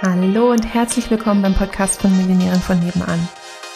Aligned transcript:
Hallo 0.00 0.52
und 0.52 0.62
herzlich 0.62 1.10
willkommen 1.10 1.42
beim 1.42 1.56
Podcast 1.56 2.00
von 2.00 2.16
Millionären 2.16 2.60
von 2.60 2.78
nebenan. 2.78 3.28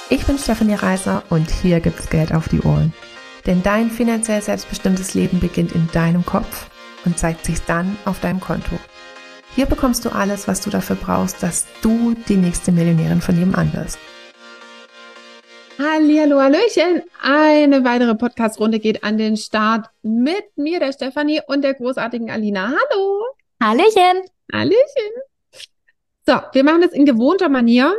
Ich 0.09 0.25
bin 0.25 0.39
Stefanie 0.39 0.77
Reiser 0.77 1.25
und 1.31 1.51
hier 1.51 1.81
gibt's 1.81 2.09
Geld 2.11 2.33
auf 2.33 2.47
die 2.47 2.61
Ohren. 2.61 2.95
Denn 3.45 3.65
dein 3.65 3.91
finanziell 3.91 4.41
selbstbestimmtes 4.41 5.15
Leben 5.15 5.41
beginnt 5.41 5.73
in 5.73 5.89
deinem 5.91 6.25
Kopf 6.25 6.71
und 7.05 7.19
zeigt 7.19 7.45
sich 7.45 7.61
dann 7.63 7.99
auf 8.05 8.21
deinem 8.21 8.39
Konto. 8.39 8.79
Hier 9.57 9.67
bekommst 9.67 10.05
du 10.05 10.11
alles, 10.11 10.47
was 10.47 10.61
du 10.61 10.71
dafür 10.71 10.95
brauchst, 10.95 11.43
dass 11.43 11.67
du 11.83 12.15
die 12.29 12.37
nächste 12.37 12.71
Millionärin 12.71 13.21
von 13.21 13.37
nebenan 13.37 13.73
wirst. 13.73 13.99
Hallihallo, 15.77 16.41
Hallöchen. 16.41 17.03
Eine 17.21 17.83
weitere 17.83 18.15
Podcast-Runde 18.15 18.79
geht 18.79 19.03
an 19.03 19.19
den 19.19 19.37
Start 19.37 19.91
mit 20.03 20.57
mir, 20.57 20.79
der 20.79 20.93
Stefanie 20.93 21.41
und 21.49 21.63
der 21.63 21.75
großartigen 21.75 22.31
Alina. 22.31 22.67
Hallo. 22.69 23.25
Hallöchen. 23.61 24.23
Hallöchen. 24.53 25.32
So, 26.27 26.35
wir 26.53 26.65
machen 26.65 26.83
das 26.83 26.93
in 26.93 27.05
gewohnter 27.05 27.49
Manier. 27.49 27.95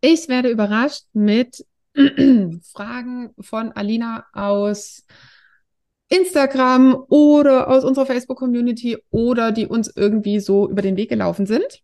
Ich 0.00 0.28
werde 0.28 0.48
überrascht 0.48 1.04
mit 1.12 1.64
Fragen 1.94 3.30
von 3.38 3.72
Alina 3.72 4.26
aus 4.32 5.04
Instagram 6.08 7.04
oder 7.08 7.68
aus 7.68 7.84
unserer 7.84 8.06
Facebook-Community 8.06 8.98
oder 9.10 9.52
die 9.52 9.66
uns 9.66 9.90
irgendwie 9.94 10.40
so 10.40 10.68
über 10.68 10.82
den 10.82 10.96
Weg 10.96 11.08
gelaufen 11.08 11.46
sind 11.46 11.82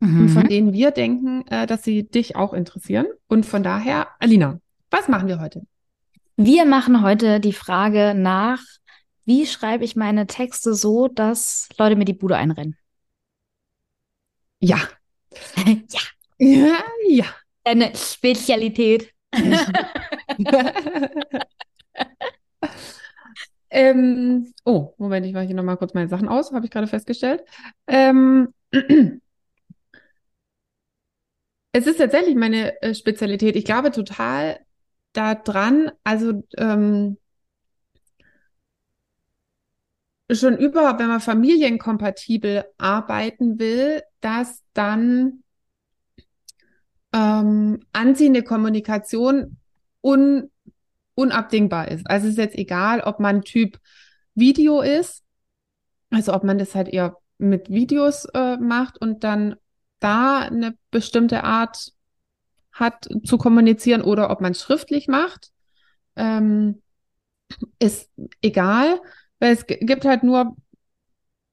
mhm. 0.00 0.22
und 0.22 0.28
von 0.30 0.42
mhm. 0.44 0.48
denen 0.48 0.72
wir 0.72 0.90
denken, 0.90 1.46
äh, 1.48 1.66
dass 1.66 1.84
sie 1.84 2.08
dich 2.08 2.34
auch 2.34 2.54
interessieren. 2.54 3.06
Und 3.28 3.44
von 3.44 3.62
daher, 3.62 4.08
Alina, 4.18 4.58
was 4.90 5.08
machen 5.08 5.28
wir 5.28 5.40
heute? 5.40 5.66
Wir 6.36 6.64
machen 6.64 7.02
heute 7.02 7.40
die 7.40 7.52
Frage 7.52 8.14
nach, 8.16 8.60
wie 9.26 9.46
schreibe 9.46 9.84
ich 9.84 9.96
meine 9.96 10.26
Texte 10.26 10.72
so, 10.72 11.08
dass 11.08 11.68
Leute 11.78 11.96
mir 11.96 12.04
die 12.06 12.14
Bude 12.14 12.36
einrennen? 12.36 12.76
Ja. 14.60 14.78
ja. 15.56 16.00
Ja, 16.38 16.82
ja. 17.08 17.26
Eine 17.64 17.94
Spezialität. 17.96 19.12
ähm, 23.70 24.52
oh, 24.64 24.94
Moment, 24.96 25.26
ich 25.26 25.32
mache 25.32 25.44
hier 25.44 25.54
nochmal 25.54 25.76
kurz 25.76 25.94
meine 25.94 26.08
Sachen 26.08 26.28
aus, 26.28 26.52
habe 26.52 26.64
ich 26.64 26.70
gerade 26.70 26.86
festgestellt. 26.86 27.42
Ähm, 27.86 28.54
es 31.72 31.86
ist 31.86 31.98
tatsächlich 31.98 32.36
meine 32.36 32.80
äh, 32.82 32.94
Spezialität. 32.94 33.56
Ich 33.56 33.64
glaube 33.64 33.90
total 33.90 34.60
daran, 35.12 35.90
also 36.04 36.44
ähm, 36.56 37.18
schon 40.30 40.58
über, 40.58 40.98
wenn 40.98 41.08
man 41.08 41.20
familienkompatibel 41.20 42.64
arbeiten 42.76 43.58
will, 43.58 44.02
dass 44.20 44.62
dann 44.74 45.42
ähm, 47.12 47.80
anziehende 47.92 48.42
Kommunikation 48.42 49.56
un, 50.02 50.50
unabdingbar 51.14 51.88
ist. 51.88 52.08
Also 52.08 52.26
es 52.26 52.32
ist 52.32 52.38
jetzt 52.38 52.58
egal, 52.58 53.00
ob 53.00 53.20
man 53.20 53.42
Typ 53.42 53.78
Video 54.34 54.82
ist, 54.82 55.24
also 56.10 56.34
ob 56.34 56.44
man 56.44 56.58
das 56.58 56.74
halt 56.74 56.88
eher 56.88 57.16
mit 57.38 57.70
Videos 57.70 58.26
äh, 58.34 58.56
macht 58.56 58.98
und 59.00 59.24
dann 59.24 59.56
da 60.00 60.40
eine 60.40 60.76
bestimmte 60.90 61.44
Art 61.44 61.92
hat 62.72 63.08
zu 63.24 63.38
kommunizieren 63.38 64.02
oder 64.02 64.30
ob 64.30 64.40
man 64.40 64.54
schriftlich 64.54 65.08
macht, 65.08 65.50
ähm, 66.16 66.82
ist 67.78 68.10
egal. 68.42 69.00
Weil 69.38 69.52
es 69.52 69.66
gibt 69.66 70.04
halt 70.04 70.22
nur 70.22 70.56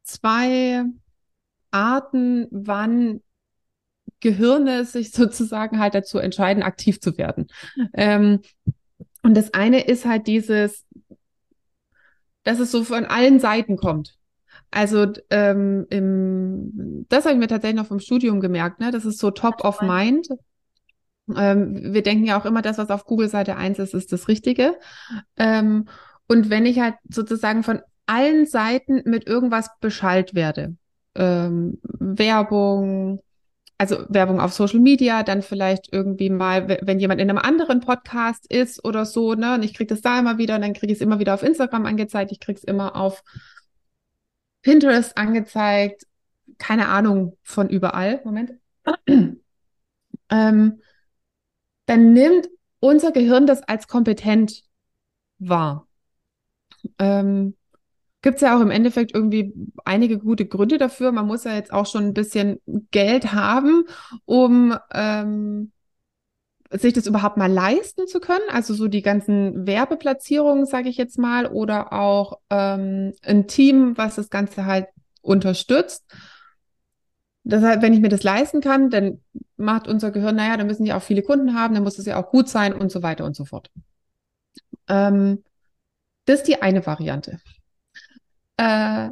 zwei 0.03 0.83
Arten, 1.71 2.47
wann 2.51 3.21
Gehirne 4.19 4.85
sich 4.85 5.11
sozusagen 5.11 5.79
halt 5.79 5.95
dazu 5.95 6.17
entscheiden, 6.17 6.63
aktiv 6.63 6.99
zu 6.99 7.17
werden. 7.17 7.47
Ähm, 7.93 8.41
und 9.23 9.35
das 9.35 9.53
eine 9.53 9.85
ist 9.85 10.05
halt 10.05 10.27
dieses, 10.27 10.85
dass 12.43 12.59
es 12.59 12.71
so 12.71 12.83
von 12.83 13.05
allen 13.05 13.39
Seiten 13.39 13.75
kommt. 13.75 14.17
Also 14.71 15.07
ähm, 15.29 15.87
im, 15.89 17.05
das 17.09 17.25
habe 17.25 17.33
ich 17.33 17.39
mir 17.39 17.47
tatsächlich 17.47 17.79
noch 17.79 17.87
vom 17.87 17.99
Studium 17.99 18.39
gemerkt, 18.39 18.79
ne? 18.79 18.91
Das 18.91 19.05
ist 19.05 19.19
so 19.19 19.31
top 19.31 19.63
of 19.63 19.81
mind. 19.81 20.27
Ähm, 21.35 21.93
wir 21.93 22.03
denken 22.03 22.25
ja 22.25 22.39
auch 22.39 22.45
immer, 22.45 22.61
das, 22.61 22.77
was 22.77 22.89
auf 22.89 23.05
Google 23.05 23.29
Seite 23.29 23.55
1 23.55 23.79
ist, 23.79 23.93
ist 23.93 24.11
das 24.11 24.27
Richtige. 24.27 24.77
Ähm, 25.37 25.87
und 26.27 26.49
wenn 26.49 26.65
ich 26.65 26.79
halt 26.79 26.95
sozusagen 27.09 27.63
von 27.63 27.81
allen 28.05 28.45
Seiten 28.45 29.01
mit 29.05 29.27
irgendwas 29.27 29.69
beschallt 29.79 30.35
werde, 30.35 30.75
ähm, 31.15 31.79
Werbung, 31.83 33.21
also 33.77 34.05
Werbung 34.09 34.39
auf 34.39 34.53
Social 34.53 34.79
Media, 34.79 35.23
dann 35.23 35.41
vielleicht 35.41 35.91
irgendwie 35.91 36.29
mal, 36.29 36.79
wenn 36.81 36.99
jemand 36.99 37.19
in 37.21 37.29
einem 37.29 37.39
anderen 37.39 37.79
Podcast 37.79 38.51
ist 38.51 38.83
oder 38.85 39.05
so, 39.05 39.33
ne, 39.33 39.55
und 39.55 39.63
ich 39.63 39.73
kriege 39.73 39.93
das 39.93 40.01
da 40.01 40.19
immer 40.19 40.37
wieder 40.37 40.55
und 40.55 40.61
dann 40.61 40.73
kriege 40.73 40.91
ich 40.91 40.99
es 40.99 41.05
immer 41.05 41.19
wieder 41.19 41.33
auf 41.33 41.43
Instagram 41.43 41.85
angezeigt, 41.85 42.31
ich 42.31 42.39
kriege 42.39 42.57
es 42.57 42.63
immer 42.63 42.95
auf 42.95 43.23
Pinterest 44.61 45.15
angezeigt, 45.17 46.07
keine 46.57 46.87
Ahnung 46.87 47.37
von 47.43 47.69
überall. 47.69 48.21
Moment. 48.23 48.53
ähm, 50.29 50.81
dann 51.85 52.13
nimmt 52.13 52.49
unser 52.79 53.11
Gehirn 53.11 53.45
das 53.45 53.61
als 53.61 53.87
kompetent 53.87 54.63
wahr. 55.37 55.84
Ähm, 56.99 57.55
Gibt 58.21 58.37
es 58.37 58.41
ja 58.41 58.57
auch 58.57 58.61
im 58.61 58.71
Endeffekt 58.71 59.13
irgendwie 59.13 59.53
einige 59.83 60.17
gute 60.17 60.47
Gründe 60.47 60.79
dafür. 60.79 61.11
Man 61.11 61.27
muss 61.27 61.43
ja 61.43 61.53
jetzt 61.53 61.71
auch 61.71 61.85
schon 61.85 62.05
ein 62.05 62.13
bisschen 62.15 62.59
Geld 62.89 63.33
haben, 63.33 63.85
um 64.25 64.75
ähm, 64.91 65.71
sich 66.71 66.93
das 66.93 67.05
überhaupt 67.05 67.37
mal 67.37 67.51
leisten 67.51 68.07
zu 68.07 68.19
können. 68.19 68.49
Also 68.49 68.73
so 68.73 68.87
die 68.87 69.03
ganzen 69.03 69.67
Werbeplatzierungen, 69.67 70.65
sage 70.65 70.89
ich 70.89 70.97
jetzt 70.97 71.19
mal, 71.19 71.45
oder 71.45 71.93
auch 71.93 72.39
ähm, 72.49 73.13
ein 73.21 73.47
Team, 73.47 73.95
was 73.95 74.15
das 74.15 74.31
Ganze 74.31 74.65
halt 74.65 74.87
unterstützt. 75.21 76.03
Deshalb, 77.43 77.83
wenn 77.83 77.93
ich 77.93 77.99
mir 77.99 78.09
das 78.09 78.23
leisten 78.23 78.59
kann, 78.59 78.89
dann 78.89 79.21
macht 79.55 79.87
unser 79.87 80.09
Gehirn, 80.09 80.35
naja, 80.35 80.57
dann 80.57 80.65
müssen 80.65 80.85
die 80.85 80.93
auch 80.93 81.03
viele 81.03 81.21
Kunden 81.21 81.53
haben, 81.53 81.75
dann 81.75 81.83
muss 81.83 81.99
es 81.99 82.07
ja 82.07 82.17
auch 82.17 82.31
gut 82.31 82.49
sein 82.49 82.73
und 82.73 82.91
so 82.91 83.03
weiter 83.03 83.23
und 83.23 83.35
so 83.35 83.45
fort. 83.45 83.69
Ähm, 84.87 85.43
das 86.25 86.39
ist 86.39 86.47
die 86.47 86.61
eine 86.61 86.85
Variante. 86.85 87.39
Äh, 88.57 89.09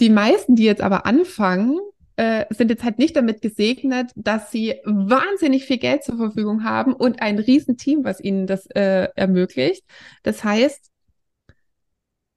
die 0.00 0.10
meisten, 0.10 0.56
die 0.56 0.64
jetzt 0.64 0.82
aber 0.82 1.06
anfangen, 1.06 1.78
äh, 2.16 2.46
sind 2.50 2.70
jetzt 2.70 2.82
halt 2.82 2.98
nicht 2.98 3.14
damit 3.16 3.42
gesegnet, 3.42 4.10
dass 4.14 4.50
sie 4.50 4.76
wahnsinnig 4.84 5.64
viel 5.64 5.78
Geld 5.78 6.02
zur 6.02 6.16
Verfügung 6.16 6.64
haben 6.64 6.94
und 6.94 7.20
ein 7.20 7.38
Riesenteam, 7.38 8.04
was 8.04 8.20
ihnen 8.20 8.46
das 8.46 8.66
äh, 8.74 9.08
ermöglicht. 9.14 9.84
Das 10.22 10.42
heißt, 10.42 10.90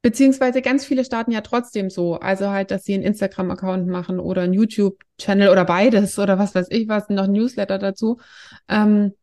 beziehungsweise 0.02 0.62
ganz 0.62 0.86
viele 0.86 1.04
starten 1.06 1.32
ja 1.32 1.42
trotzdem 1.42 1.90
so, 1.90 2.16
also 2.16 2.50
halt, 2.50 2.72
dass 2.72 2.84
sie 2.84 2.94
einen 2.94 3.04
Instagram-Account 3.04 3.88
machen 3.88 4.20
oder 4.20 4.44
einen 4.44 4.54
YouTube-Channel 4.54 5.50
oder 5.50 5.66
beides 5.66 6.20
oder 6.20 6.38
was 6.40 6.56
weiß 6.56 6.68
ich 6.72 6.88
was, 6.88 7.10
noch 7.10 7.26
ein 7.26 7.32
Newsletter 7.34 7.78
dazu. 7.80 8.20
Ähm, 8.68 9.14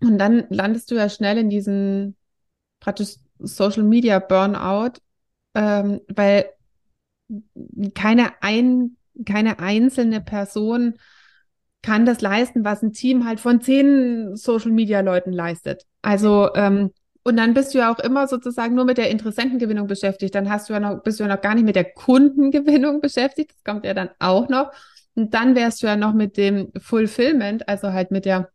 und 0.00 0.18
dann 0.18 0.46
landest 0.48 0.90
du 0.90 0.96
ja 0.96 1.08
schnell 1.08 1.38
in 1.38 1.50
diesen 1.50 2.16
praktisch 2.80 3.16
Social 3.40 3.82
Media 3.82 4.18
Burnout, 4.18 5.00
ähm, 5.54 6.00
weil 6.08 6.46
keine, 7.94 8.30
ein, 8.42 8.96
keine 9.24 9.58
einzelne 9.58 10.20
Person 10.20 10.94
kann 11.82 12.04
das 12.04 12.20
leisten, 12.20 12.64
was 12.64 12.82
ein 12.82 12.92
Team 12.92 13.26
halt 13.26 13.40
von 13.40 13.60
zehn 13.60 14.36
Social 14.36 14.70
Media 14.70 15.00
Leuten 15.00 15.32
leistet. 15.32 15.86
Also, 16.02 16.54
ähm, 16.54 16.90
und 17.22 17.36
dann 17.36 17.54
bist 17.54 17.74
du 17.74 17.78
ja 17.78 17.92
auch 17.92 17.98
immer 17.98 18.26
sozusagen 18.26 18.74
nur 18.74 18.84
mit 18.84 18.98
der 18.98 19.10
Interessentengewinnung 19.10 19.86
beschäftigt. 19.86 20.34
Dann 20.34 20.50
hast 20.50 20.68
du 20.68 20.72
ja 20.72 20.80
noch, 20.80 21.02
bist 21.02 21.20
du 21.20 21.24
ja 21.24 21.34
noch 21.34 21.40
gar 21.42 21.54
nicht 21.54 21.64
mit 21.64 21.76
der 21.76 21.84
Kundengewinnung 21.84 23.00
beschäftigt. 23.02 23.52
Das 23.52 23.64
kommt 23.64 23.84
ja 23.84 23.94
dann 23.94 24.10
auch 24.18 24.48
noch. 24.48 24.72
Und 25.14 25.34
dann 25.34 25.54
wärst 25.54 25.82
du 25.82 25.86
ja 25.86 25.96
noch 25.96 26.14
mit 26.14 26.36
dem 26.36 26.72
Fulfillment, 26.78 27.68
also 27.68 27.92
halt 27.92 28.10
mit 28.10 28.24
der 28.24 28.50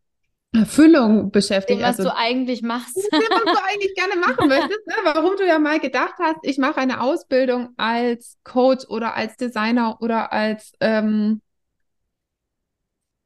Erfüllung 0.55 1.31
beschäftigt. 1.31 1.79
Dem, 1.79 1.85
was 1.85 1.99
also, 1.99 2.09
du 2.09 2.15
eigentlich 2.15 2.61
machst. 2.61 2.95
Dem, 2.95 3.03
was 3.11 3.43
du 3.43 3.63
eigentlich 3.67 3.93
gerne 3.95 4.15
machen 4.15 4.47
möchtest. 4.47 4.87
Ne? 4.87 4.93
Warum 5.03 5.35
du 5.37 5.45
ja 5.45 5.59
mal 5.59 5.79
gedacht 5.79 6.15
hast, 6.19 6.39
ich 6.43 6.57
mache 6.57 6.77
eine 6.77 7.01
Ausbildung 7.01 7.69
als 7.77 8.37
Coach 8.43 8.85
oder 8.87 9.15
als 9.15 9.37
Designer 9.37 9.97
oder 10.01 10.31
als 10.31 10.73
ähm, 10.79 11.41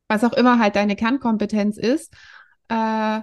was 0.08 0.24
auch 0.24 0.34
immer 0.34 0.60
halt 0.60 0.76
deine 0.76 0.96
Kernkompetenz 0.96 1.78
ist, 1.78 2.14
äh, 2.70 3.18
äh 3.18 3.22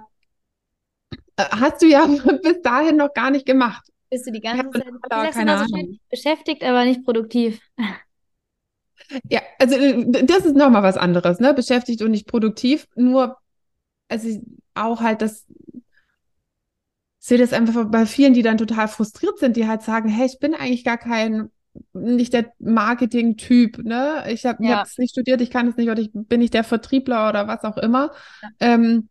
hast 1.37 1.83
du 1.83 1.87
ja 1.87 2.07
bis 2.43 2.63
dahin 2.63 2.97
noch 2.97 3.13
gar 3.13 3.31
nicht 3.31 3.45
gemacht. 3.45 3.85
Bist 4.09 4.27
du 4.27 4.33
die 4.33 4.41
ganze 4.41 4.71
Zeit 4.71 4.85
da, 5.11 5.31
keine 5.31 5.57
Ahnung. 5.57 5.99
beschäftigt, 6.09 6.63
aber 6.63 6.85
nicht 6.85 7.05
produktiv. 7.05 7.61
Ja, 9.29 9.41
also 9.59 9.77
äh, 9.77 10.25
das 10.25 10.47
ist 10.47 10.57
nochmal 10.57 10.83
was 10.83 10.97
anderes, 10.97 11.41
ne? 11.41 11.53
Beschäftigt 11.55 12.03
und 12.03 12.13
nicht 12.13 12.27
produktiv. 12.27 12.87
Nur 12.95 13.37
also 14.09 14.29
auch 14.75 15.01
halt 15.01 15.23
das, 15.23 15.47
sehe 17.19 17.39
das 17.39 17.53
einfach 17.53 17.87
bei 17.91 18.07
vielen, 18.07 18.35
die 18.35 18.43
dann 18.43 18.59
total 18.59 18.89
frustriert 18.89 19.39
sind, 19.39 19.57
die 19.57 19.67
halt 19.67 19.83
sagen, 19.83 20.09
hey, 20.09 20.27
ich 20.27 20.39
bin 20.39 20.55
eigentlich 20.55 20.85
gar 20.85 20.99
kein 20.99 21.51
nicht 21.93 22.33
der 22.33 22.53
Marketing-Typ, 22.59 23.79
ne? 23.85 24.25
Ich 24.29 24.47
habe 24.47 24.65
Ja. 24.65 24.83
es 24.83 24.97
nicht 24.97 25.11
studiert, 25.11 25.41
ich 25.43 25.51
kann 25.51 25.69
es 25.69 25.77
nicht, 25.77 25.91
oder 25.91 26.01
ich 26.01 26.11
bin 26.13 26.41
nicht 26.41 26.55
der 26.55 26.65
Vertriebler 26.65 27.29
oder 27.29 27.49
was 27.49 27.65
auch 27.65 27.77
immer. 27.77 28.13
Ja. 28.43 28.49
Ähm, 28.61 29.09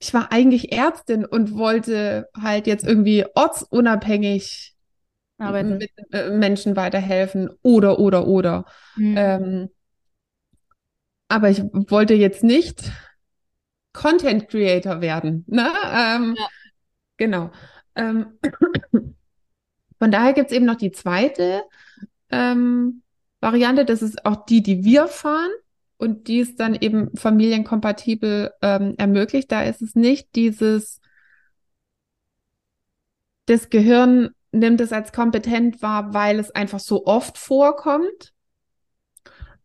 ich 0.00 0.14
war 0.14 0.32
eigentlich 0.32 0.72
Ärztin 0.72 1.24
und 1.24 1.54
wollte 1.56 2.28
halt 2.40 2.66
jetzt 2.66 2.84
irgendwie 2.84 3.24
ortsunabhängig 3.34 4.74
Arbeiten. 5.38 5.78
mit 5.78 5.90
äh, 6.12 6.30
Menschen 6.30 6.76
weiterhelfen 6.76 7.50
oder, 7.62 7.98
oder, 7.98 8.26
oder. 8.26 8.64
Mhm. 8.96 9.14
Ähm, 9.16 9.68
aber 11.28 11.50
ich 11.50 11.62
wollte 11.62 12.14
jetzt 12.14 12.42
nicht 12.42 12.90
Content 13.98 14.48
Creator 14.48 15.00
werden, 15.00 15.44
ne? 15.48 15.72
Ähm, 15.92 16.34
Ja. 16.38 16.48
Genau. 17.16 17.50
Ähm, 17.96 18.38
von 19.98 20.10
daher 20.10 20.32
gibt 20.32 20.50
es 20.50 20.56
eben 20.56 20.66
noch 20.66 20.76
die 20.76 20.92
zweite 20.92 21.62
ähm, 22.30 23.02
Variante, 23.40 23.84
das 23.84 24.02
ist 24.02 24.24
auch 24.24 24.46
die, 24.46 24.62
die 24.62 24.84
wir 24.84 25.08
fahren 25.08 25.50
und 25.96 26.28
die 26.28 26.38
ist 26.38 26.60
dann 26.60 26.76
eben 26.76 27.16
familienkompatibel 27.16 28.52
ähm, 28.62 28.94
ermöglicht. 28.98 29.50
Da 29.52 29.62
ist 29.62 29.82
es 29.82 29.96
nicht 29.96 30.34
dieses, 30.36 31.00
das 33.46 33.68
Gehirn 33.68 34.30
nimmt 34.52 34.80
es 34.80 34.92
als 34.92 35.12
kompetent 35.12 35.82
wahr, 35.82 36.14
weil 36.14 36.38
es 36.38 36.50
einfach 36.52 36.80
so 36.80 37.04
oft 37.06 37.36
vorkommt, 37.36 38.32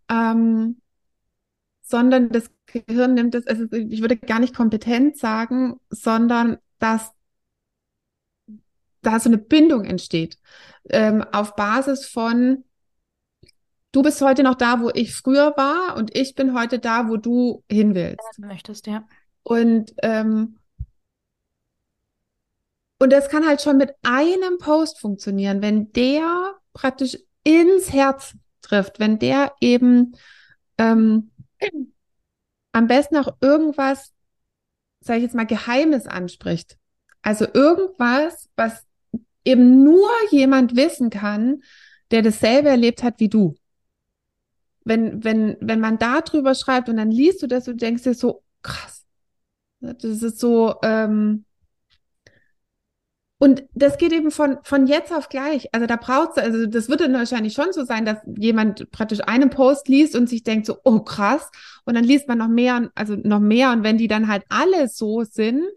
ähm, 0.09 0.77
sondern 1.83 2.29
das 2.29 2.49
Gehirn 2.65 3.13
nimmt 3.13 3.35
es, 3.35 3.45
also 3.45 3.71
ich 3.71 4.01
würde 4.01 4.17
gar 4.17 4.39
nicht 4.39 4.55
kompetent 4.55 5.17
sagen, 5.17 5.79
sondern 5.89 6.57
dass 6.79 7.11
da 9.01 9.19
so 9.19 9.29
eine 9.29 9.37
Bindung 9.37 9.83
entsteht 9.83 10.39
ähm, 10.89 11.23
auf 11.31 11.55
Basis 11.55 12.07
von 12.07 12.63
du 13.93 14.01
bist 14.01 14.21
heute 14.21 14.43
noch 14.43 14.55
da, 14.55 14.81
wo 14.81 14.89
ich 14.93 15.15
früher 15.15 15.55
war 15.55 15.95
und 15.95 16.17
ich 16.17 16.35
bin 16.35 16.57
heute 16.57 16.79
da, 16.79 17.07
wo 17.07 17.17
du 17.17 17.63
hin 17.69 17.95
willst. 17.95 18.39
Möchtest, 18.39 18.87
ja. 18.87 19.07
Und, 19.43 19.93
ähm, 20.01 20.57
und 22.99 23.11
das 23.11 23.29
kann 23.29 23.45
halt 23.45 23.61
schon 23.61 23.77
mit 23.77 23.93
einem 24.01 24.57
Post 24.57 24.99
funktionieren, 24.99 25.61
wenn 25.61 25.91
der 25.91 26.55
praktisch 26.73 27.17
ins 27.43 27.93
Herz 27.93 28.35
trifft, 28.61 28.99
wenn 28.99 29.19
der 29.19 29.53
eben 29.61 30.15
ähm, 30.77 31.31
am 32.71 32.87
besten 32.87 33.17
auch 33.17 33.35
irgendwas, 33.41 34.11
sage 35.01 35.19
ich 35.19 35.23
jetzt 35.23 35.35
mal, 35.35 35.45
Geheimes 35.45 36.07
anspricht. 36.07 36.77
Also 37.21 37.45
irgendwas, 37.53 38.49
was 38.55 38.85
eben 39.45 39.83
nur 39.83 40.09
jemand 40.31 40.75
wissen 40.75 41.09
kann, 41.09 41.63
der 42.11 42.21
dasselbe 42.21 42.69
erlebt 42.69 43.03
hat 43.03 43.19
wie 43.19 43.29
du. 43.29 43.55
Wenn, 44.85 45.23
wenn, 45.23 45.57
wenn 45.61 45.79
man 45.79 45.97
da 45.97 46.21
drüber 46.21 46.55
schreibt 46.55 46.89
und 46.89 46.97
dann 46.97 47.11
liest 47.11 47.41
du 47.41 47.47
das 47.47 47.67
und 47.67 47.81
denkst 47.81 48.03
dir 48.03 48.13
so, 48.13 48.43
krass. 48.61 49.05
Das 49.79 50.03
ist 50.03 50.39
so, 50.39 50.75
ähm, 50.83 51.45
und 53.43 53.65
das 53.73 53.97
geht 53.97 54.13
eben 54.13 54.31
von, 54.31 54.59
von 54.63 54.87
jetzt 54.87 55.11
auf 55.11 55.27
gleich. 55.27 55.67
Also 55.73 55.85
da 55.85 55.97
braucht's, 55.97 56.37
also 56.37 56.65
das 56.65 56.87
wird 56.87 57.01
dann 57.01 57.11
wahrscheinlich 57.11 57.51
schon 57.51 57.73
so 57.73 57.83
sein, 57.83 58.05
dass 58.05 58.19
jemand 58.37 58.89
praktisch 58.91 59.19
einen 59.19 59.49
Post 59.49 59.89
liest 59.89 60.15
und 60.15 60.29
sich 60.29 60.43
denkt 60.43 60.65
so, 60.65 60.77
oh 60.85 61.01
krass. 61.01 61.51
Und 61.83 61.95
dann 61.95 62.05
liest 62.05 62.29
man 62.29 62.37
noch 62.37 62.47
mehr, 62.47 62.89
also 62.95 63.17
noch 63.17 63.41
mehr. 63.41 63.73
Und 63.73 63.83
wenn 63.83 63.97
die 63.97 64.07
dann 64.07 64.29
halt 64.29 64.45
alle 64.47 64.87
so 64.87 65.25
sind, 65.25 65.67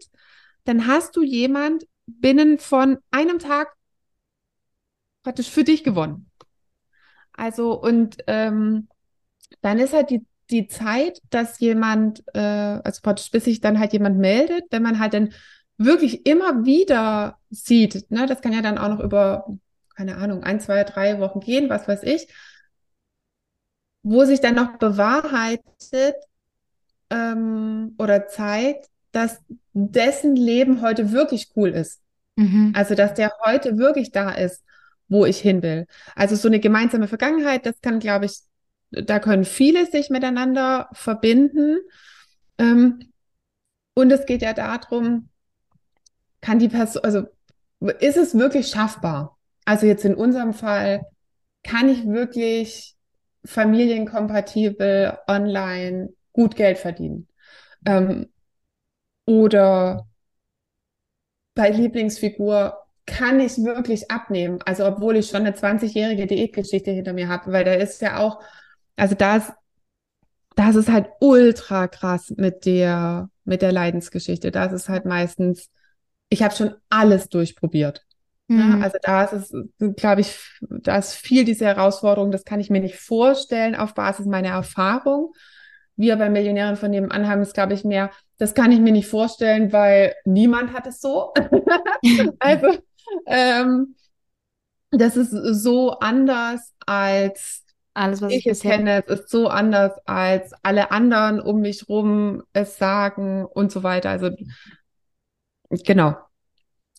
dann 0.63 0.87
hast 0.87 1.17
du 1.17 1.23
jemand 1.23 1.83
binnen 2.05 2.57
von 2.57 2.99
einem 3.11 3.37
Tag 3.37 3.75
praktisch 5.23 5.49
für 5.49 5.65
dich 5.65 5.83
gewonnen. 5.83 6.31
Also 7.33 7.73
und 7.73 8.15
ähm, 8.27 8.87
dann 9.59 9.77
ist 9.79 9.91
halt 9.91 10.09
die, 10.09 10.25
die 10.51 10.69
Zeit, 10.69 11.19
dass 11.31 11.59
jemand, 11.59 12.23
äh, 12.33 12.39
also 12.39 13.01
praktisch 13.03 13.29
bis 13.29 13.43
sich 13.43 13.59
dann 13.59 13.77
halt 13.77 13.91
jemand 13.91 14.19
meldet, 14.19 14.63
wenn 14.71 14.83
man 14.83 14.99
halt 14.99 15.13
dann 15.13 15.33
wirklich 15.77 16.25
immer 16.25 16.65
wieder 16.65 17.37
sieht, 17.49 18.09
ne, 18.11 18.25
das 18.25 18.41
kann 18.41 18.53
ja 18.53 18.61
dann 18.61 18.77
auch 18.77 18.89
noch 18.89 18.99
über, 18.99 19.47
keine 19.95 20.17
Ahnung, 20.17 20.43
ein, 20.43 20.59
zwei, 20.59 20.83
drei 20.83 21.19
Wochen 21.19 21.39
gehen, 21.39 21.69
was 21.69 21.87
weiß 21.87 22.03
ich, 22.03 22.27
wo 24.03 24.25
sich 24.25 24.39
dann 24.39 24.55
noch 24.55 24.77
bewahrheitet 24.77 26.15
ähm, 27.09 27.95
oder 27.97 28.27
zeigt, 28.27 28.89
dass 29.11 29.39
dessen 29.73 30.35
Leben 30.35 30.81
heute 30.81 31.11
wirklich 31.11 31.51
cool 31.55 31.69
ist. 31.69 32.01
Mhm. 32.35 32.73
Also, 32.75 32.95
dass 32.95 33.13
der 33.13 33.31
heute 33.45 33.77
wirklich 33.77 34.11
da 34.11 34.31
ist, 34.31 34.63
wo 35.07 35.25
ich 35.25 35.39
hin 35.39 35.61
will. 35.63 35.87
Also 36.15 36.35
so 36.35 36.47
eine 36.47 36.59
gemeinsame 36.59 37.07
Vergangenheit, 37.07 37.65
das 37.65 37.81
kann, 37.81 37.99
glaube 37.99 38.25
ich, 38.25 38.39
da 38.91 39.19
können 39.19 39.45
viele 39.45 39.85
sich 39.85 40.09
miteinander 40.09 40.89
verbinden. 40.93 41.79
Ähm, 42.57 42.99
und 43.93 44.11
es 44.11 44.25
geht 44.25 44.41
ja 44.41 44.53
darum, 44.53 45.29
kann 46.41 46.59
die 46.59 46.69
Person, 46.69 47.03
also 47.03 47.23
ist 47.99 48.17
es 48.17 48.37
wirklich 48.37 48.67
schaffbar? 48.67 49.37
Also 49.65 49.85
jetzt 49.85 50.05
in 50.05 50.15
unserem 50.15 50.53
Fall, 50.53 51.05
kann 51.63 51.89
ich 51.89 52.07
wirklich 52.07 52.95
familienkompatibel 53.45 55.17
online 55.27 56.09
gut 56.33 56.55
Geld 56.55 56.77
verdienen? 56.77 57.27
Ähm, 57.85 58.29
oder 59.25 60.07
bei 61.55 61.69
Lieblingsfigur 61.69 62.77
kann 63.05 63.39
ich 63.39 63.57
wirklich 63.57 64.11
abnehmen? 64.11 64.59
Also 64.65 64.85
obwohl 64.85 65.17
ich 65.17 65.27
schon 65.27 65.41
eine 65.41 65.53
20-jährige 65.55 66.27
Diätgeschichte 66.27 66.91
hinter 66.91 67.13
mir 67.13 67.27
habe, 67.27 67.51
weil 67.51 67.65
da 67.65 67.73
ist 67.73 68.01
ja 68.01 68.19
auch, 68.19 68.41
also 68.95 69.15
da 69.15 69.37
ist, 69.37 69.51
das 70.55 70.75
ist 70.75 70.89
halt 70.89 71.07
ultra 71.19 71.87
krass 71.87 72.33
mit 72.35 72.65
der, 72.65 73.29
mit 73.45 73.61
der 73.61 73.71
Leidensgeschichte. 73.71 74.51
Das 74.51 74.73
ist 74.73 74.89
halt 74.89 75.05
meistens, 75.05 75.69
ich 76.29 76.43
habe 76.43 76.55
schon 76.55 76.73
alles 76.89 77.29
durchprobiert. 77.29 78.05
Ja, 78.55 78.77
Mhm. 78.77 78.81
also 78.81 78.97
da 79.03 79.23
ist 79.25 79.33
es, 79.53 79.95
glaube 79.97 80.21
ich, 80.21 80.35
da 80.61 80.97
ist 80.97 81.13
viel 81.13 81.43
diese 81.45 81.65
Herausforderung, 81.65 82.31
das 82.31 82.45
kann 82.45 82.59
ich 82.59 82.69
mir 82.69 82.79
nicht 82.81 82.95
vorstellen 82.95 83.75
auf 83.75 83.93
Basis 83.93 84.25
meiner 84.25 84.49
Erfahrung. 84.49 85.33
Wir 85.95 86.15
bei 86.15 86.29
Millionären 86.29 86.75
von 86.77 86.91
nebenan 86.91 87.27
haben 87.27 87.41
es, 87.41 87.53
glaube 87.53 87.73
ich, 87.73 87.83
mehr, 87.83 88.11
das 88.37 88.53
kann 88.53 88.71
ich 88.71 88.79
mir 88.79 88.91
nicht 88.91 89.07
vorstellen, 89.07 89.73
weil 89.73 90.13
niemand 90.25 90.73
hat 90.73 90.87
es 90.87 91.01
so. 91.01 91.33
Also, 92.39 92.77
ähm, 93.25 93.95
das 94.91 95.17
ist 95.17 95.31
so 95.31 95.91
anders 95.99 96.73
als 96.85 97.63
Alles, 97.93 98.21
was 98.21 98.35
ich 98.35 98.45
ich 98.45 98.47
es 98.47 98.61
kenne, 98.61 99.03
es 99.07 99.21
ist 99.21 99.29
so 99.29 99.47
anders 99.47 99.93
als 100.05 100.53
alle 100.63 100.91
anderen 100.91 101.41
um 101.41 101.61
mich 101.61 101.89
rum 101.89 102.43
es 102.53 102.77
sagen 102.77 103.45
und 103.45 103.71
so 103.71 103.83
weiter. 103.83 104.09
Also, 104.11 104.31
genau. 105.69 106.15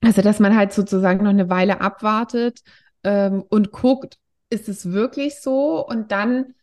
Also, 0.00 0.22
dass 0.22 0.38
man 0.38 0.56
halt 0.56 0.72
sozusagen 0.72 1.24
noch 1.24 1.30
eine 1.30 1.50
Weile 1.50 1.80
abwartet 1.80 2.60
ähm, 3.04 3.42
und 3.48 3.72
guckt, 3.72 4.18
ist 4.50 4.68
es 4.68 4.92
wirklich 4.92 5.40
so? 5.40 5.84
Und 5.86 6.12
dann 6.12 6.54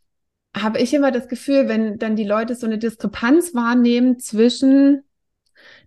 habe 0.56 0.80
ich 0.80 0.94
immer 0.94 1.12
das 1.12 1.28
Gefühl, 1.28 1.68
wenn 1.68 2.00
dann 2.00 2.16
die 2.16 2.24
Leute 2.24 2.56
so 2.56 2.66
eine 2.66 2.78
Diskrepanz 2.78 3.54
wahrnehmen 3.54 4.20
zwischen, 4.20 5.04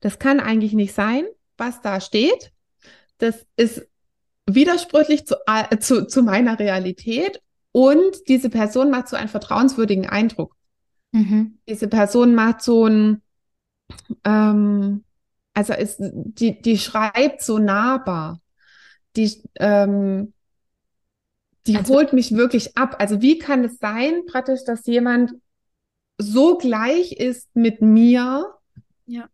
das 0.00 0.18
kann 0.18 0.40
eigentlich 0.40 0.75
nicht 0.75 0.94
sein, 0.94 1.25
was 1.56 1.80
da 1.80 2.00
steht. 2.00 2.52
Das 3.16 3.46
ist 3.56 3.88
widersprüchlich 4.46 5.26
zu, 5.26 5.37
äh, 5.46 5.78
zu, 5.78 6.06
zu 6.06 6.22
meiner 6.22 6.58
Realität 6.58 7.42
und 7.72 8.28
diese 8.28 8.50
Person 8.50 8.90
macht 8.90 9.08
so 9.08 9.16
einen 9.16 9.28
vertrauenswürdigen 9.28 10.08
Eindruck. 10.08 10.54
Mhm. 11.12 11.58
Diese 11.68 11.88
Person 11.88 12.34
macht 12.34 12.62
so 12.62 12.87
ein, 12.87 13.22
ähm, 14.25 15.04
also 15.58 15.72
ist, 15.72 15.96
die, 15.98 16.62
die 16.62 16.78
schreibt 16.78 17.42
so 17.42 17.58
nahbar. 17.58 18.40
Die, 19.16 19.42
ähm, 19.56 20.32
die 21.66 21.76
Also- 21.76 21.94
holt 21.94 22.12
mich 22.12 22.36
wirklich 22.36 22.76
ab. 22.76 22.94
Also 23.00 23.22
wie 23.22 23.38
kann 23.38 23.64
es 23.64 23.78
sein, 23.78 24.24
praktisch, 24.26 24.60
dass 24.64 24.86
jemand 24.86 25.32
so 26.16 26.58
gleich 26.58 27.10
ist 27.10 27.48
mit 27.54 27.82
mir, 27.82 28.54
Ja. 29.06 29.28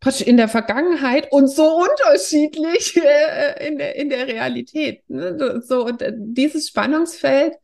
praktisch 0.00 0.26
in 0.26 0.36
der 0.36 0.48
Vergangenheit 0.48 1.30
und 1.30 1.46
so 1.46 1.76
unterschiedlich 1.76 2.96
äh, 3.04 3.68
in 3.68 3.78
der, 3.78 3.94
in 3.94 4.08
der 4.10 4.26
Realität. 4.26 5.08
Ne? 5.08 5.62
So, 5.64 5.86
und 5.86 6.02
äh, 6.02 6.12
dieses 6.16 6.66
Spannungsfeld 6.66 7.54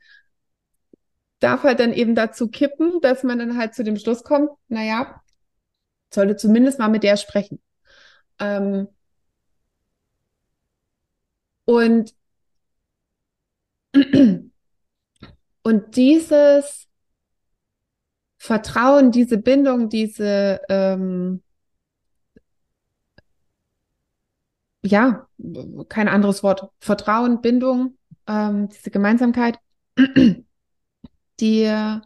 darf 1.41 1.65
halt 1.65 1.81
dann 1.81 1.93
eben 1.93 2.15
dazu 2.15 2.47
kippen, 2.47 3.01
dass 3.01 3.25
man 3.25 3.41
dann 3.41 3.59
halt 3.59 3.75
zu 3.75 3.83
dem 3.83 3.97
Schluss 3.97 4.23
kommt, 4.23 4.51
naja, 4.69 5.21
sollte 6.15 6.37
zumindest 6.37 6.79
mal 6.79 6.87
mit 6.89 7.03
der 7.03 7.17
sprechen. 7.17 7.61
Ähm, 8.39 8.89
und, 11.67 12.15
und 15.63 15.97
dieses 15.97 16.89
Vertrauen, 18.39 19.11
diese 19.11 19.39
Bindung, 19.39 19.89
diese, 19.89 20.61
ähm, 20.69 21.43
ja, 24.85 25.27
kein 25.89 26.09
anderes 26.09 26.43
Wort, 26.43 26.71
Vertrauen, 26.79 27.41
Bindung, 27.41 27.97
ähm, 28.27 28.69
diese 28.69 28.91
Gemeinsamkeit, 28.91 29.59
die, 31.41 32.01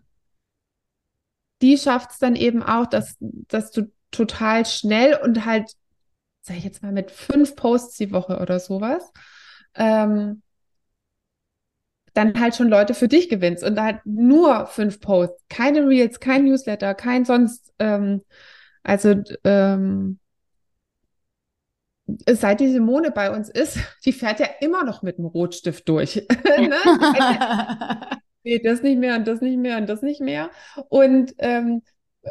die 1.63 1.77
schafft 1.77 2.13
es 2.13 2.19
dann 2.19 2.37
eben 2.37 2.63
auch, 2.63 2.87
dass, 2.87 3.17
dass 3.21 3.71
du 3.73 3.91
total 4.11 4.65
schnell 4.65 5.19
und 5.23 5.45
halt, 5.45 5.73
sag 6.49 6.57
ich 6.57 6.65
jetzt 6.65 6.83
mal, 6.83 6.93
mit 6.93 7.11
fünf 7.11 7.55
Posts 7.57 7.97
die 7.99 8.13
Woche 8.13 8.39
oder 8.41 8.59
sowas, 8.59 9.13
ähm, 9.75 10.43
dann 12.15 12.39
halt 12.41 12.57
schon 12.57 12.69
Leute 12.69 12.95
für 12.95 13.07
dich 13.07 13.29
gewinnst 13.29 13.63
und 13.63 13.81
halt 13.81 14.01
nur 14.05 14.67
fünf 14.67 15.01
Posts, 15.01 15.45
keine 15.49 15.87
Reels, 15.87 16.21
kein 16.21 16.45
Newsletter, 16.45 16.95
kein 16.95 17.25
sonst, 17.25 17.73
ähm, 17.79 18.23
also 18.83 19.15
ähm, 19.45 20.19
seit 22.29 22.61
die 22.61 22.73
Simone 22.73 23.11
bei 23.11 23.31
uns 23.31 23.49
ist, 23.51 23.79
die 24.05 24.13
fährt 24.13 24.41
ja 24.41 24.49
immer 24.61 24.85
noch 24.85 25.03
mit 25.03 25.19
dem 25.19 25.27
Rotstift 25.27 25.89
durch. 25.89 26.17
ne? 26.59 26.77
nee, 28.43 28.59
das 28.59 28.83
nicht 28.83 28.99
mehr 28.99 29.17
und 29.17 29.29
das 29.29 29.41
nicht 29.41 29.59
mehr 29.59 29.77
und 29.77 29.89
das 29.89 30.03
nicht 30.03 30.21
mehr. 30.21 30.51
Und 30.89 31.35
ähm, 31.39 31.83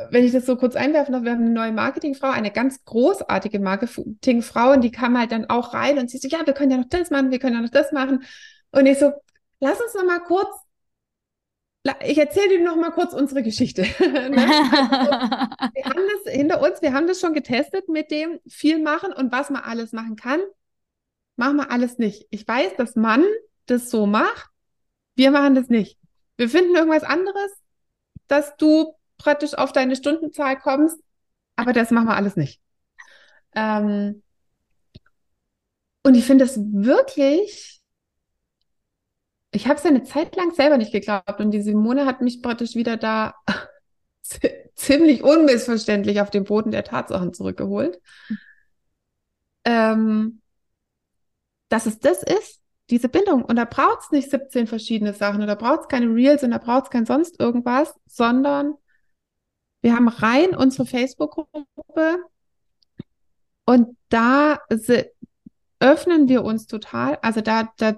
wenn 0.10 0.24
ich 0.24 0.32
das 0.32 0.46
so 0.46 0.56
kurz 0.56 0.76
einwerfen 0.76 1.14
darf, 1.14 1.24
wir 1.24 1.32
haben 1.32 1.42
eine 1.42 1.52
neue 1.52 1.72
Marketingfrau, 1.72 2.30
eine 2.30 2.52
ganz 2.52 2.84
großartige 2.86 3.60
Marketingfrau 3.60 4.72
und 4.74 4.82
die 4.82 4.92
kam 4.92 5.18
halt 5.18 5.32
dann 5.32 5.50
auch 5.50 5.74
rein 5.74 6.00
und 6.00 6.10
sie 6.10 6.18
so, 6.18 6.28
ja, 6.28 6.46
wir 6.46 6.54
können 6.54 6.72
ja 6.72 6.78
noch 6.78 6.90
das 6.90 7.10
machen, 7.10 7.32
wir 7.32 7.40
können 7.40 7.56
ja 7.56 7.62
noch 7.62 7.70
das 7.70 7.92
machen. 7.92 8.24
Und 8.72 8.86
ich 8.86 9.00
so, 9.00 9.12
lass 9.60 9.80
uns 9.80 9.94
noch 9.94 10.06
mal 10.06 10.20
kurz, 10.20 10.50
ich 12.04 12.18
erzähle 12.18 12.50
dir 12.50 12.64
noch 12.64 12.76
mal 12.76 12.92
kurz 12.92 13.14
unsere 13.14 13.44
Geschichte. 13.44 13.84
wir 14.00 14.26
haben 15.86 16.04
das 16.26 16.34
hinter 16.34 16.62
uns, 16.62 16.82
wir 16.82 16.94
haben 16.94 17.08
das 17.08 17.20
schon 17.20 17.34
getestet 17.34 17.88
mit 17.88 18.12
dem 18.12 18.40
viel 18.48 18.82
machen 18.82 19.14
und 19.14 19.32
was 19.32 19.50
man 19.50 19.64
alles 19.64 19.94
machen 19.94 20.16
kann, 20.16 20.42
machen 21.38 21.58
wir 21.58 21.72
alles 21.72 21.98
nicht. 21.98 22.28
Ich 22.30 22.48
weiß, 22.48 22.76
dass 22.78 22.96
man 22.96 23.24
das 23.68 23.90
so 23.90 24.06
macht, 24.06 24.50
wir 25.16 25.32
machen 25.32 25.56
das 25.56 25.70
nicht. 25.70 25.98
Wir 26.36 26.50
finden 26.50 26.76
irgendwas 26.76 27.04
anderes, 27.04 27.52
dass 28.28 28.56
du 28.58 28.97
praktisch 29.18 29.54
auf 29.54 29.72
deine 29.72 29.96
Stundenzahl 29.96 30.58
kommst, 30.58 31.00
aber 31.56 31.74
das 31.74 31.92
machen 31.92 32.08
wir 32.08 32.16
alles 32.16 32.36
nicht. 32.36 32.62
Ähm, 33.56 34.22
und 36.04 36.16
ich 36.16 36.26
finde 36.26 36.46
das 36.46 36.58
wirklich 36.58 37.78
ich 39.52 39.68
habe 39.68 39.80
es 39.80 39.86
eine 39.86 40.04
Zeit 40.04 40.36
lang 40.36 40.54
selber 40.54 40.78
nicht 40.78 40.92
geglaubt 40.92 41.40
und 41.40 41.52
die 41.52 41.62
Simone 41.62 42.06
hat 42.06 42.22
mich 42.22 42.42
praktisch 42.42 42.76
wieder 42.76 42.98
da 42.98 43.34
ziemlich 44.76 45.24
unmissverständlich 45.24 46.22
auf 46.22 46.30
den 46.30 46.44
Boden 46.44 46.72
der 46.72 46.84
Tatsachen 46.84 47.34
zurückgeholt. 47.34 48.00
Ähm, 49.66 50.42
dass 51.70 51.86
es 51.86 52.00
das 52.00 52.24
ist, 52.24 52.62
diese 52.90 53.10
Bindung. 53.10 53.44
Und 53.44 53.58
da 53.58 53.66
braucht 53.66 54.04
es 54.04 54.12
nicht 54.12 54.30
17 54.30 54.68
verschiedene 54.68 55.14
Sachen 55.14 55.42
oder 55.42 55.56
braucht 55.56 55.82
es 55.82 55.88
keine 55.88 56.08
Reels 56.08 56.44
und 56.44 56.52
da 56.52 56.58
braucht 56.58 56.86
es 56.86 56.90
kein 56.90 57.06
sonst 57.06 57.40
irgendwas, 57.40 57.94
sondern 58.06 58.76
wir 59.82 59.96
haben 59.96 60.08
rein 60.08 60.56
unsere 60.56 60.86
Facebook-Gruppe 60.86 61.66
und 63.66 63.98
da 64.10 64.60
öffnen 65.80 66.28
wir 66.28 66.44
uns 66.44 66.68
total. 66.68 67.18
Also 67.22 67.42
da, 67.42 67.72
da 67.78 67.98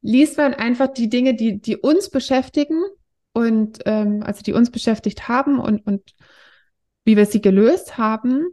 liest 0.00 0.36
man 0.38 0.54
einfach 0.54 0.88
die 0.88 1.08
Dinge, 1.08 1.34
die, 1.34 1.60
die 1.60 1.76
uns 1.76 2.10
beschäftigen 2.10 2.82
und 3.32 3.80
ähm, 3.86 4.22
also 4.22 4.42
die 4.42 4.52
uns 4.52 4.70
beschäftigt 4.70 5.28
haben 5.28 5.58
und, 5.58 5.86
und 5.86 6.14
wie 7.04 7.16
wir 7.16 7.26
sie 7.26 7.40
gelöst 7.40 7.98
haben 7.98 8.48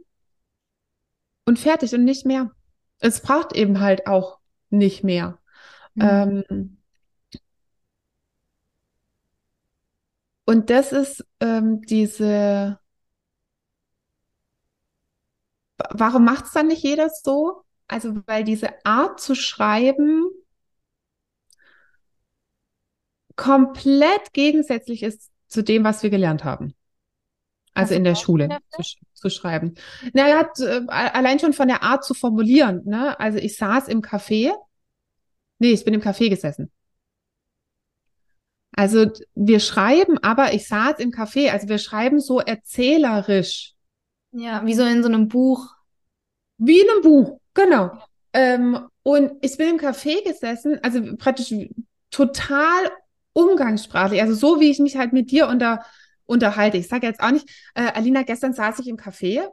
und 1.44 1.58
fertig 1.58 1.94
und 1.94 2.04
nicht 2.04 2.26
mehr. 2.26 2.50
Es 2.98 3.20
braucht 3.20 3.54
eben 3.54 3.80
halt 3.80 4.06
auch 4.06 4.38
nicht 4.70 5.04
mehr. 5.04 5.38
Mhm. 5.94 6.02
Ähm, 6.50 6.75
und 10.46 10.70
das 10.70 10.92
ist 10.92 11.26
ähm, 11.40 11.82
diese. 11.82 12.78
Warum 15.90 16.24
macht 16.24 16.46
es 16.46 16.52
dann 16.52 16.68
nicht 16.68 16.82
jeder 16.82 17.10
so? 17.10 17.62
Also, 17.88 18.14
weil 18.26 18.44
diese 18.44 18.70
Art 18.84 19.20
zu 19.20 19.34
schreiben 19.34 20.30
komplett 23.36 24.32
gegensätzlich 24.32 25.02
ist 25.02 25.30
zu 25.46 25.62
dem, 25.62 25.84
was 25.84 26.02
wir 26.02 26.10
gelernt 26.10 26.44
haben. 26.44 26.74
Also 27.74 27.94
in 27.94 28.04
der 28.04 28.14
Schule 28.14 28.48
zu, 28.70 28.82
zu, 29.12 29.28
schreiben. 29.28 29.74
Naja, 30.14 30.50
äh, 30.60 30.86
allein 30.88 31.38
schon 31.38 31.52
von 31.52 31.68
der 31.68 31.82
Art 31.82 32.04
zu 32.04 32.14
formulieren. 32.14 32.82
Ne? 32.86 33.20
Also 33.20 33.36
ich 33.36 33.56
saß 33.58 33.88
im 33.88 34.00
Café. 34.00 34.54
Nee, 35.58 35.72
ich 35.72 35.84
bin 35.84 35.92
im 35.92 36.00
Café 36.00 36.30
gesessen. 36.30 36.72
Also 38.76 39.10
wir 39.34 39.58
schreiben, 39.58 40.18
aber 40.22 40.52
ich 40.52 40.68
saß 40.68 40.98
im 40.98 41.10
Café. 41.10 41.50
Also 41.50 41.68
wir 41.68 41.78
schreiben 41.78 42.20
so 42.20 42.40
erzählerisch. 42.40 43.72
Ja, 44.32 44.64
wie 44.64 44.74
so 44.74 44.84
in 44.84 45.02
so 45.02 45.08
einem 45.08 45.28
Buch. 45.28 45.74
Wie 46.58 46.80
in 46.80 46.90
einem 46.90 47.02
Buch, 47.02 47.40
genau. 47.54 47.90
Ähm, 48.32 48.78
und 49.02 49.32
ich 49.40 49.56
bin 49.56 49.70
im 49.70 49.78
Café 49.78 50.22
gesessen, 50.24 50.78
also 50.82 51.00
praktisch 51.16 51.54
total 52.10 52.90
umgangssprachlich, 53.32 54.20
also 54.20 54.34
so 54.34 54.60
wie 54.60 54.70
ich 54.70 54.78
mich 54.78 54.96
halt 54.96 55.12
mit 55.12 55.30
dir 55.30 55.48
unter, 55.48 55.84
unterhalte. 56.26 56.76
Ich 56.76 56.88
sage 56.88 57.06
jetzt 57.06 57.20
auch 57.20 57.30
nicht, 57.30 57.48
äh, 57.74 57.92
Alina, 57.92 58.22
gestern 58.22 58.52
saß 58.52 58.78
ich 58.80 58.88
im 58.88 58.96
Café. 58.96 59.48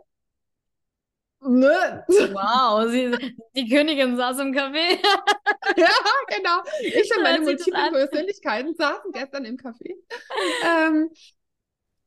Ne? 1.45 2.05
Wow, 2.07 2.89
sie, 2.89 3.11
die 3.55 3.67
Königin 3.69 4.17
saß 4.17 4.39
im 4.39 4.51
Café. 4.53 4.97
ja, 5.77 5.87
genau. 6.27 6.61
Ich 6.81 7.15
und 7.15 7.23
meine 7.23 7.41
multiplen 7.41 7.91
Persönlichkeiten 7.91 8.75
saßen 8.75 9.11
gestern 9.11 9.45
im 9.45 9.57
Café. 9.57 9.95
Ähm, 10.65 11.09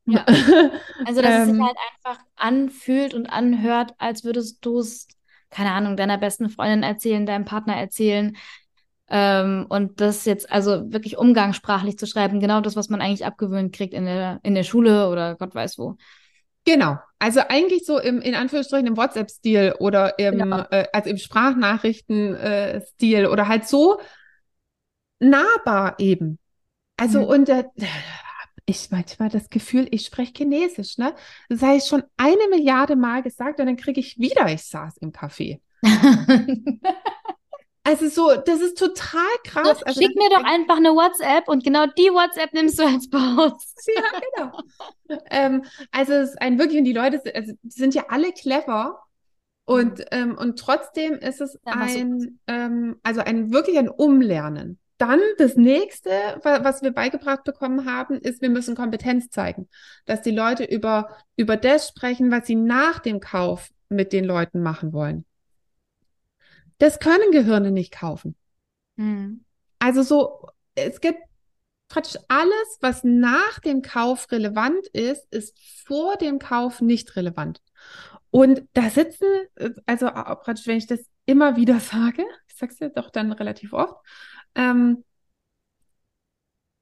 ja. 0.07 0.25
Also, 1.05 1.21
dass 1.21 1.35
ähm, 1.35 1.41
es 1.41 1.47
sich 1.49 1.55
ähm. 1.57 1.67
halt 1.67 1.77
einfach 1.91 2.25
anfühlt 2.37 3.15
und 3.15 3.27
anhört, 3.27 3.95
als 3.99 4.25
würdest 4.25 4.65
du 4.65 4.79
es, 4.79 5.09
keine 5.51 5.73
Ahnung, 5.73 5.97
deiner 5.97 6.19
besten 6.19 6.49
Freundin 6.49 6.83
erzählen, 6.83 7.27
deinem 7.27 7.45
Partner 7.45 7.77
erzählen, 7.77 8.37
ähm, 9.09 9.67
und 9.69 10.01
das 10.01 10.25
jetzt 10.25 10.51
also 10.51 10.93
wirklich 10.93 11.17
umgangssprachlich 11.17 11.99
zu 11.99 12.07
schreiben, 12.07 12.41
genau 12.41 12.61
das, 12.61 12.75
was 12.75 12.89
man 12.89 13.01
eigentlich 13.01 13.25
abgewöhnt 13.25 13.73
kriegt 13.73 13.95
in 13.95 14.05
der, 14.05 14.41
in 14.43 14.55
der 14.55 14.65
Schule 14.65 15.09
oder 15.09 15.37
Gott 15.37 15.55
weiß 15.55 15.79
wo. 15.79 15.97
Genau. 16.67 16.99
Also 17.19 17.41
eigentlich 17.49 17.87
so 17.87 17.99
im, 17.99 18.21
in 18.21 18.35
Anführungsstrichen 18.35 18.87
im 18.87 18.97
WhatsApp-Stil 18.97 19.77
oder 19.79 20.19
im, 20.19 20.39
genau. 20.39 20.65
äh, 20.71 20.87
also 20.93 21.09
im 21.09 21.17
Sprachnachrichten-Stil 21.17 23.25
äh, 23.25 23.27
oder 23.27 23.49
halt 23.49 23.67
so 23.67 24.01
nahbar 25.19 25.95
eben. 25.99 26.39
Also 26.99 27.21
mhm. 27.21 27.27
und 27.27 27.49
äh, 27.49 27.65
ich 28.67 28.91
manchmal 28.91 29.29
das 29.29 29.49
Gefühl, 29.49 29.87
ich 29.93 30.05
spreche 30.05 30.33
Chinesisch, 30.37 30.99
ne? 30.99 31.15
Das 31.49 31.63
habe 31.63 31.77
ich 31.77 31.85
schon 31.85 32.03
eine 32.17 32.49
Milliarde 32.51 32.97
Mal 32.97 33.23
gesagt 33.23 33.61
und 33.61 33.67
dann 33.67 33.77
kriege 33.77 34.01
ich 34.01 34.19
wieder, 34.19 34.53
ich 34.53 34.65
saß 34.65 34.97
im 34.99 35.13
Café. 35.13 35.61
Also 37.87 38.09
so, 38.09 38.35
das 38.45 38.61
ist 38.61 38.77
total 38.77 39.21
krass. 39.45 39.79
So, 39.79 39.85
also, 39.85 40.01
schick 40.01 40.17
mir 40.17 40.29
doch 40.31 40.43
einfach 40.43 40.77
eine 40.77 40.91
WhatsApp 40.91 41.47
und 41.47 41.63
genau 41.63 41.87
die 41.87 42.11
WhatsApp 42.11 42.53
nimmst 42.53 42.81
du 42.81 42.83
als 42.83 43.09
Post. 43.09 43.89
ja, 43.97 44.03
genau. 44.35 45.21
ähm, 45.31 45.65
also 45.93 46.15
es 46.15 46.31
ist 46.31 46.43
ein 46.43 46.59
wirklich, 46.59 46.79
und 46.79 46.85
die 46.85 46.93
Leute 46.93 47.23
also, 47.33 47.53
die 47.63 47.71
sind 47.71 47.95
ja 47.95 48.07
alle 48.09 48.33
clever. 48.33 49.01
Und, 49.67 49.99
mhm. 49.99 50.05
ähm, 50.11 50.39
und 50.39 50.59
trotzdem 50.59 51.15
ist 51.15 51.41
es 51.41 51.61
ja, 51.65 51.75
ein, 51.75 52.41
ähm, 52.49 52.97
also 53.05 53.21
ein 53.21 53.53
wirklich 53.53 53.79
ein 53.79 53.89
Umlernen. 53.89 54.81
Dann 54.99 55.21
das 55.39 55.55
nächste, 55.55 56.11
was 56.43 56.83
wir 56.83 56.91
beigebracht 56.91 57.45
bekommen 57.45 57.85
haben, 57.85 58.19
ist, 58.19 58.43
wir 58.43 58.51
müssen 58.51 58.75
Kompetenz 58.75 59.31
zeigen. 59.31 59.69
Dass 60.07 60.23
die 60.23 60.31
Leute 60.33 60.65
über, 60.65 61.17
über 61.37 61.57
das 61.57 61.89
sprechen, 61.89 62.33
was 62.33 62.49
sie 62.49 62.57
nach 62.57 62.99
dem 62.99 63.21
Kauf 63.21 63.71
mit 63.89 64.13
den 64.13 64.25
Leuten 64.25 64.61
machen 64.61 64.93
wollen. 64.93 65.25
Das 66.79 66.99
können 66.99 67.31
Gehirne 67.33 67.71
nicht 67.71 67.93
kaufen. 67.93 68.37
Mhm. 68.97 69.45
Also 69.79 70.03
so, 70.03 70.49
es 70.75 71.01
gibt 71.01 71.21
praktisch 71.89 72.21
alles, 72.29 72.79
was 72.81 73.05
nach 73.05 73.61
dem 73.61 73.83
Kauf 73.83 74.31
relevant 74.31 74.87
ist, 74.89 75.27
ist 75.33 75.57
vor 75.87 76.17
dem 76.17 76.39
Kauf 76.39 76.81
nicht 76.81 77.17
relevant. 77.17 77.63
Und 78.31 78.67
da 78.73 78.91
sitzen, 78.91 79.27
also 79.87 80.07
praktisch, 80.07 80.67
wenn 80.67 80.79
ich 80.79 80.87
das 80.87 81.01
immer 81.27 81.57
wieder 81.57 81.81
sage, 81.81 82.25
ich 82.49 82.57
sage 82.57 82.73
es 82.73 82.79
ja 82.79 82.89
doch 82.89 83.11
dann 83.11 83.33
relativ 83.33 83.73
oft, 83.73 83.97
ähm, 84.55 85.05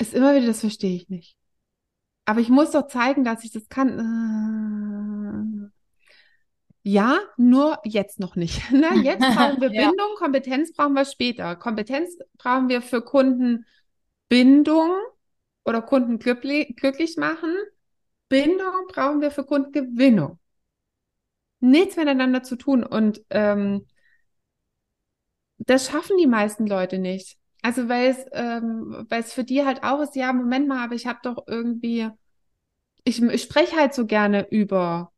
ist 0.01 0.15
immer 0.15 0.35
wieder, 0.35 0.47
das 0.47 0.61
verstehe 0.61 0.97
ich 0.97 1.09
nicht. 1.09 1.37
Aber 2.25 2.41
ich 2.41 2.49
muss 2.49 2.71
doch 2.71 2.89
zeigen, 2.89 3.25
dass 3.25 3.45
ich 3.45 3.53
das 3.53 3.69
kann. 3.69 3.99
Ja, 6.87 7.19
nur 7.39 7.79
jetzt 7.85 8.21
noch 8.21 8.37
nicht. 8.37 8.71
Ne? 8.71 8.89
Jetzt 9.03 9.21
brauchen 9.35 9.61
wir 9.61 9.73
ja. 9.73 9.89
Bindung, 9.89 10.15
Kompetenz 10.17 10.73
brauchen 10.73 10.93
wir 10.93 11.07
später. 11.07 11.57
Kompetenz 11.57 12.17
brauchen 12.37 12.69
wir 12.69 12.83
für 12.83 13.01
Kundenbindung 13.03 13.65
oder 15.65 15.81
Kunden 15.81 16.19
glücklich, 16.19 16.77
glücklich 16.77 17.17
machen. 17.17 17.55
Bindung 18.29 18.87
brauchen 18.89 19.23
wir 19.23 19.31
für 19.31 19.45
Kundengewinnung. 19.45 20.39
Nichts 21.61 21.97
miteinander 21.97 22.43
zu 22.43 22.57
tun. 22.57 22.85
Und 22.85 23.23
ähm, 23.31 23.87
das 25.57 25.87
schaffen 25.87 26.19
die 26.19 26.27
meisten 26.27 26.67
Leute 26.67 26.99
nicht. 26.99 27.39
Also 27.63 27.89
weil 27.89 28.11
es, 28.11 28.27
ähm, 28.33 29.07
weil 29.09 29.21
es 29.23 29.33
für 29.33 29.45
die 29.45 29.65
halt 29.65 29.83
auch 29.85 30.03
ist, 30.03 30.17
ja, 30.17 30.35
Moment 30.35 30.69
mal, 30.69 30.85
aber 30.85 30.95
ich 30.95 31.07
habe 31.07 31.21
doch 31.23 31.45
irgendwie, 31.47 32.11
ich, 33.05 33.23
ich 33.23 33.43
spreche 33.43 33.75
halt 33.75 33.95
so 33.95 34.05
gerne 34.05 34.47
über 34.51 35.14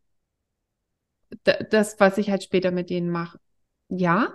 das, 1.71 1.99
was 2.01 2.19
ich 2.19 2.31
halt 2.31 2.43
später 2.43 2.71
mit 2.71 2.91
denen 2.91 3.11
mache. 3.11 3.39
Ja, 3.89 4.35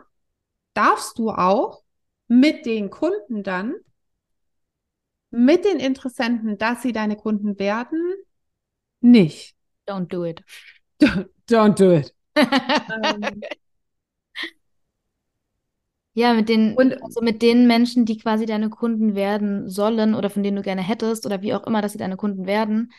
darfst 0.74 1.20
du 1.20 1.32
auch 1.32 1.84
mit 2.28 2.66
den 2.66 2.90
Kunden 2.90 3.44
dann, 3.44 3.76
mit 5.30 5.66
den 5.66 5.80
Interessenten, 5.80 6.58
dass 6.58 6.82
sie 6.82 6.92
deine 6.92 7.16
Kunden 7.16 7.58
werden, 7.60 8.00
nicht. 9.02 9.56
Don't 9.88 10.08
do 10.08 10.26
it. 10.26 10.44
Don't 11.50 11.76
do 11.80 11.92
it. 11.94 12.14
ähm, 12.36 13.22
ja, 16.14 16.34
mit 16.34 16.50
den, 16.50 16.76
und, 16.76 17.02
also 17.02 17.22
mit 17.22 17.42
den 17.42 17.68
Menschen, 17.68 18.06
die 18.06 18.18
quasi 18.18 18.46
deine 18.46 18.70
Kunden 18.70 19.16
werden 19.16 19.70
sollen 19.70 20.14
oder 20.16 20.30
von 20.30 20.44
denen 20.44 20.58
du 20.58 20.62
gerne 20.64 20.82
hättest 20.82 21.26
oder 21.26 21.42
wie 21.42 21.54
auch 21.54 21.66
immer, 21.66 21.82
dass 21.82 21.94
sie 21.94 21.98
deine 21.98 22.18
Kunden 22.18 22.46
werden, 22.46 22.92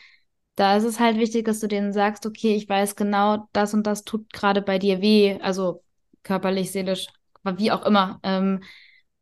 da 0.55 0.77
ist 0.77 0.83
es 0.83 0.99
halt 0.99 1.17
wichtig, 1.17 1.45
dass 1.45 1.59
du 1.59 1.67
denen 1.67 1.93
sagst, 1.93 2.25
okay, 2.25 2.55
ich 2.55 2.69
weiß 2.69 2.95
genau, 2.95 3.47
das 3.53 3.73
und 3.73 3.87
das 3.87 4.03
tut 4.03 4.31
gerade 4.33 4.61
bei 4.61 4.79
dir 4.79 5.01
weh, 5.01 5.39
also 5.41 5.83
körperlich, 6.23 6.71
seelisch, 6.71 7.07
wie 7.43 7.71
auch 7.71 7.85
immer. 7.85 8.19
Ähm, 8.23 8.61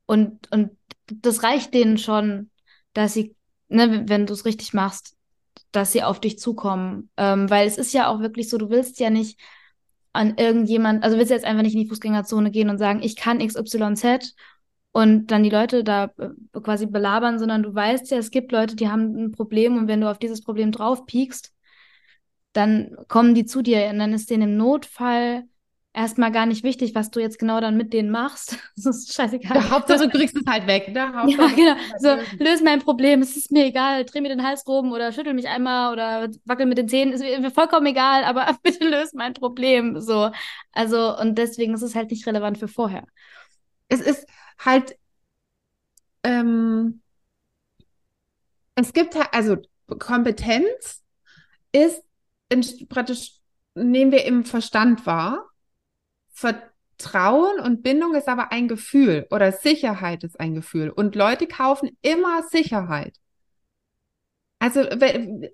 und, 0.05 0.51
und 0.51 0.71
das 1.07 1.43
reicht 1.43 1.73
denen 1.73 1.97
schon, 1.97 2.51
dass 2.93 3.13
sie, 3.13 3.35
ne, 3.69 4.03
wenn 4.07 4.25
du 4.25 4.33
es 4.33 4.45
richtig 4.45 4.73
machst, 4.73 5.15
dass 5.71 5.91
sie 5.93 6.03
auf 6.03 6.19
dich 6.19 6.37
zukommen. 6.37 7.09
Ähm, 7.17 7.49
weil 7.49 7.67
es 7.67 7.77
ist 7.77 7.93
ja 7.93 8.07
auch 8.09 8.19
wirklich 8.19 8.49
so, 8.49 8.57
du 8.57 8.69
willst 8.69 8.99
ja 8.99 9.09
nicht 9.09 9.39
an 10.13 10.35
irgendjemand, 10.37 11.03
also 11.03 11.17
willst 11.17 11.31
du 11.31 11.35
jetzt 11.35 11.45
einfach 11.45 11.63
nicht 11.63 11.73
in 11.73 11.81
die 11.81 11.87
Fußgängerzone 11.87 12.51
gehen 12.51 12.69
und 12.69 12.77
sagen, 12.77 13.01
ich 13.01 13.15
kann 13.15 13.39
XYZ 13.39 14.35
und 14.91 15.27
dann 15.27 15.43
die 15.43 15.49
Leute 15.49 15.83
da 15.83 16.11
äh, 16.17 16.59
quasi 16.61 16.85
belabern, 16.85 17.39
sondern 17.39 17.63
du 17.63 17.73
weißt 17.73 18.11
ja, 18.11 18.17
es 18.17 18.31
gibt 18.31 18.51
Leute, 18.51 18.75
die 18.75 18.89
haben 18.89 19.15
ein 19.15 19.31
Problem 19.31 19.77
und 19.77 19.87
wenn 19.87 20.01
du 20.01 20.09
auf 20.09 20.19
dieses 20.19 20.43
Problem 20.43 20.71
drauf 20.71 21.05
piekst, 21.05 21.53
dann 22.53 22.95
kommen 23.07 23.33
die 23.33 23.45
zu 23.45 23.61
dir 23.61 23.87
und 23.89 23.99
dann 23.99 24.13
ist 24.13 24.29
denen 24.29 24.43
im 24.43 24.57
Notfall 24.57 25.45
erstmal 25.93 26.31
gar 26.31 26.45
nicht 26.45 26.63
wichtig, 26.63 26.95
was 26.95 27.11
du 27.11 27.19
jetzt 27.19 27.37
genau 27.37 27.59
dann 27.59 27.75
mit 27.75 27.93
denen 27.93 28.09
machst. 28.11 28.57
Das 28.75 28.85
ist 28.85 29.13
scheißegal. 29.13 29.57
Ja, 29.57 29.69
Hauptsache 29.69 30.07
du 30.07 30.09
kriegst 30.09 30.35
es 30.35 30.45
halt 30.47 30.65
weg. 30.65 30.87
Ne? 30.87 30.93
ja, 31.27 31.47
genau. 31.47 31.75
Halt 31.75 31.77
so, 31.99 32.43
löse 32.43 32.63
mein 32.63 32.79
Problem. 32.79 33.21
Es 33.21 33.37
ist 33.37 33.51
mir 33.51 33.65
egal. 33.65 34.05
Dreh 34.05 34.21
mir 34.21 34.29
den 34.29 34.43
Hals 34.43 34.65
rum 34.67 34.91
oder 34.91 35.11
schüttel 35.11 35.33
mich 35.33 35.47
einmal 35.47 35.91
oder 35.93 36.29
wackel 36.45 36.65
mit 36.65 36.77
den 36.77 36.87
Zähnen. 36.87 37.13
Ist 37.13 37.21
mir 37.21 37.51
vollkommen 37.51 37.85
egal, 37.85 38.23
aber 38.23 38.47
bitte 38.63 38.87
löse 38.87 39.15
mein 39.15 39.33
Problem. 39.33 39.99
So. 39.99 40.31
Also, 40.71 41.17
und 41.17 41.37
deswegen 41.37 41.73
ist 41.73 41.83
es 41.83 41.95
halt 41.95 42.09
nicht 42.09 42.25
relevant 42.25 42.57
für 42.57 42.67
vorher. 42.67 43.05
Es 43.87 43.99
ist 43.99 44.25
halt, 44.63 44.97
ähm, 46.23 47.01
es 48.75 48.93
gibt 48.93 49.15
halt, 49.15 49.29
also 49.33 49.57
Kompetenz 49.99 51.03
ist 51.71 52.03
in, 52.49 52.63
praktisch, 52.87 53.39
nehmen 53.75 54.11
wir 54.11 54.25
im 54.25 54.45
Verstand 54.45 55.05
wahr 55.05 55.51
Vertrauen 56.31 57.59
und 57.59 57.83
Bindung 57.83 58.15
ist 58.15 58.27
aber 58.27 58.51
ein 58.51 58.67
Gefühl 58.67 59.27
oder 59.31 59.51
Sicherheit 59.51 60.23
ist 60.23 60.39
ein 60.39 60.55
Gefühl. 60.55 60.89
Und 60.89 61.15
Leute 61.15 61.47
kaufen 61.47 61.97
immer 62.01 62.43
Sicherheit. 62.43 63.17
Also 64.59 64.81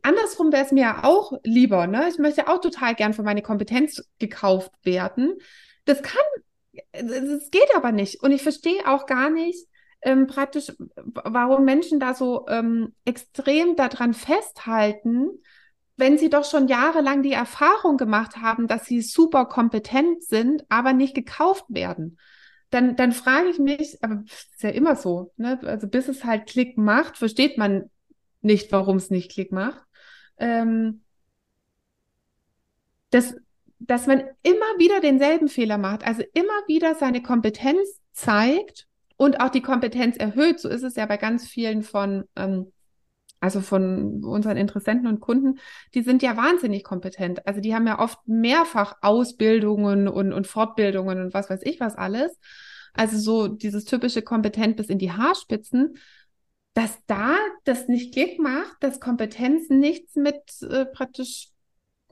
andersrum 0.02 0.52
wäre 0.52 0.66
es 0.66 0.72
mir 0.72 1.06
auch 1.06 1.32
lieber. 1.44 1.88
Ne? 1.88 2.10
Ich 2.10 2.18
möchte 2.18 2.50
auch 2.50 2.60
total 2.60 2.94
gern 2.94 3.14
für 3.14 3.24
meine 3.24 3.42
Kompetenz 3.42 4.04
gekauft 4.20 4.72
werden. 4.84 5.38
Das 5.86 6.04
kann, 6.04 6.24
das 6.92 7.50
geht 7.52 7.76
aber 7.76 7.92
nicht. 7.92 8.22
Und 8.22 8.32
ich 8.32 8.44
verstehe 8.44 8.88
auch 8.88 9.06
gar 9.06 9.30
nicht 9.30 9.68
ähm, 10.02 10.28
praktisch, 10.28 10.72
warum 10.96 11.66
Menschen 11.66 12.00
da 12.00 12.14
so 12.14 12.46
ähm, 12.48 12.94
extrem 13.06 13.76
daran 13.76 14.14
festhalten, 14.14 15.30
wenn 15.98 16.18
sie 16.18 16.30
doch 16.30 16.46
schon 16.46 16.68
jahrelang 16.68 17.24
die 17.24 17.34
Erfahrung 17.34 17.98
gemacht 17.98 18.38
haben, 18.38 18.68
dass 18.68 18.86
sie 18.86 19.02
super 19.02 19.46
kompetent 19.46 20.24
sind, 20.24 20.64
aber 20.70 20.94
nicht 20.94 21.16
gekauft 21.16 21.66
werden, 21.70 22.20
dann, 22.70 22.96
dann 22.96 23.12
frage 23.14 23.50
ich 23.50 23.60
mich, 23.60 23.98
aber 24.04 24.24
ist 24.26 24.62
ja 24.62 24.70
immer 24.70 24.96
so, 24.96 25.32
ne? 25.38 25.60
Also 25.64 25.88
bis 25.88 26.08
es 26.08 26.24
halt 26.24 26.48
Klick 26.48 26.78
macht, 26.78 27.18
versteht 27.18 27.58
man 27.58 27.90
nicht, 28.42 28.72
warum 28.72 28.98
es 28.98 29.10
nicht 29.10 29.32
Klick 29.32 29.52
macht. 29.52 29.82
Ähm, 30.38 31.02
dass, 33.10 33.36
dass 33.80 34.08
man 34.08 34.24
immer 34.44 34.78
wieder 34.78 35.00
denselben 35.00 35.48
Fehler 35.48 35.78
macht, 35.78 36.06
also 36.06 36.24
immer 36.34 36.68
wieder 36.68 36.96
seine 36.96 37.22
Kompetenz 37.22 38.00
zeigt 38.14 38.88
und 39.18 39.40
auch 39.40 39.50
die 39.50 39.62
Kompetenz 39.62 40.18
erhöht. 40.18 40.60
So 40.60 40.70
ist 40.70 40.84
es 40.84 40.96
ja 40.96 41.06
bei 41.06 41.18
ganz 41.18 41.48
vielen 41.48 41.84
von 41.84 42.26
ähm, 42.36 42.72
also 43.40 43.62
von 43.62 44.24
unseren 44.24 44.58
Interessenten 44.58 45.08
und 45.08 45.20
Kunden, 45.20 45.60
die 45.94 46.02
sind 46.02 46.24
ja 46.24 46.38
wahnsinnig 46.38 46.84
kompetent. 46.84 47.46
Also 47.46 47.62
die 47.62 47.76
haben 47.76 47.86
ja 47.86 48.00
oft 48.00 48.18
mehrfach 48.28 48.96
Ausbildungen 49.02 50.08
und, 50.08 50.34
und 50.34 50.48
Fortbildungen 50.48 51.22
und 51.22 51.34
was 51.34 51.50
weiß 51.50 51.62
ich 51.64 51.80
was 51.80 51.96
alles. 51.96 52.38
Also 52.94 53.20
so 53.20 53.48
dieses 53.48 53.86
typische 53.86 54.24
kompetent 54.24 54.76
bis 54.76 54.88
in 54.88 54.98
die 54.98 55.12
Haarspitzen, 55.12 55.98
dass 56.74 56.98
da 57.06 57.36
das 57.64 57.88
nicht 57.88 58.14
Klick 58.14 58.40
macht, 58.40 58.78
dass 58.80 59.00
Kompetenz 59.00 59.70
nichts 59.70 60.16
mit 60.16 60.42
äh, 60.64 60.86
praktisch 60.86 61.50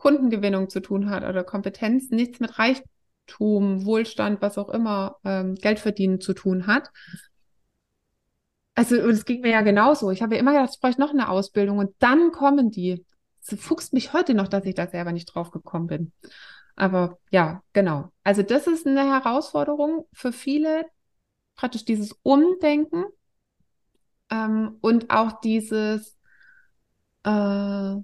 Kundengewinnung 0.06 0.70
zu 0.70 0.82
tun 0.82 1.10
hat 1.10 1.24
oder 1.24 1.44
Kompetenz 1.44 2.12
nichts 2.12 2.40
mit 2.40 2.60
Reichtum, 2.60 3.86
Wohlstand, 3.86 4.40
was 4.40 4.60
auch 4.60 4.70
immer, 4.70 5.16
ähm, 5.26 5.56
Geld 5.56 5.80
verdienen 5.80 6.22
zu 6.22 6.36
tun 6.36 6.68
hat, 6.68 6.92
also, 8.76 8.96
es 8.98 9.24
ging 9.24 9.42
mir 9.42 9.52
ja 9.52 9.62
genauso. 9.62 10.12
Ich 10.12 10.22
habe 10.22 10.36
ja 10.36 10.42
immer 10.42 10.52
gedacht, 10.52 10.72
ich 10.74 10.82
brauche 10.82 11.00
noch 11.00 11.12
eine 11.12 11.30
Ausbildung 11.30 11.78
und 11.78 11.96
dann 12.00 12.32
kommen 12.32 12.72
die. 12.72 13.06
Es 13.42 13.58
fuchst 13.60 13.94
mich 13.94 14.12
heute 14.12 14.34
noch, 14.34 14.50
dass 14.50 14.66
ich 14.66 14.76
da 14.76 14.88
selber 14.88 15.14
nicht 15.14 15.28
drauf 15.28 15.52
gekommen 15.52 15.88
bin. 15.88 16.12
Aber 16.76 17.20
ja, 17.32 17.64
genau. 17.72 18.12
Also, 18.24 18.44
das 18.44 18.68
ist 18.68 18.86
eine 18.86 19.10
Herausforderung 19.10 20.06
für 20.12 20.34
viele, 20.34 20.86
praktisch 21.56 21.86
dieses 21.86 22.12
Umdenken 22.22 23.06
ähm, 24.30 24.78
und 24.82 25.10
auch 25.10 25.40
dieses, 25.40 26.18
äh, 27.24 27.96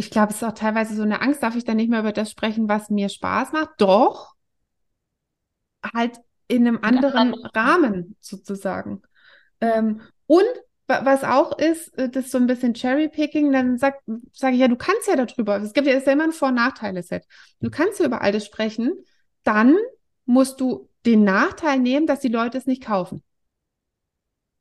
ich 0.00 0.10
glaube, 0.10 0.30
es 0.30 0.36
ist 0.36 0.44
auch 0.44 0.54
teilweise 0.54 0.94
so 0.94 1.02
eine 1.02 1.20
Angst, 1.20 1.42
darf 1.42 1.56
ich 1.56 1.64
dann 1.64 1.76
nicht 1.76 1.90
mehr 1.90 2.00
über 2.00 2.12
das 2.12 2.30
sprechen, 2.30 2.68
was 2.70 2.88
mir 2.88 3.10
Spaß 3.10 3.52
macht? 3.52 3.70
Doch, 3.76 4.34
halt 5.94 6.18
in 6.48 6.66
einem 6.66 6.78
anderen 6.82 7.34
Rahmen 7.54 8.16
sozusagen. 8.20 9.02
Ähm, 9.60 10.00
und 10.26 10.46
was 10.86 11.22
auch 11.22 11.56
ist, 11.58 11.96
äh, 11.98 12.08
das 12.08 12.24
ist 12.24 12.32
so 12.32 12.38
ein 12.38 12.46
bisschen 12.46 12.74
Cherry-Picking, 12.74 13.52
dann 13.52 13.76
sage 13.76 13.98
sag 14.32 14.54
ich 14.54 14.58
ja, 14.60 14.68
du 14.68 14.76
kannst 14.76 15.06
ja 15.06 15.16
darüber, 15.16 15.58
es 15.58 15.74
gibt 15.74 15.86
ja 15.86 15.92
ist 15.94 16.06
ja 16.06 16.14
immer 16.14 16.24
ein 16.24 16.32
Vor- 16.32 16.48
und 16.48 16.54
Nachteile-Set. 16.54 17.26
Du 17.60 17.70
kannst 17.70 18.00
ja 18.00 18.06
über 18.06 18.22
alles 18.22 18.46
sprechen, 18.46 18.92
dann 19.44 19.76
musst 20.24 20.60
du 20.60 20.88
den 21.04 21.24
Nachteil 21.24 21.78
nehmen, 21.78 22.06
dass 22.06 22.20
die 22.20 22.28
Leute 22.28 22.58
es 22.58 22.66
nicht 22.66 22.82
kaufen. 22.82 23.22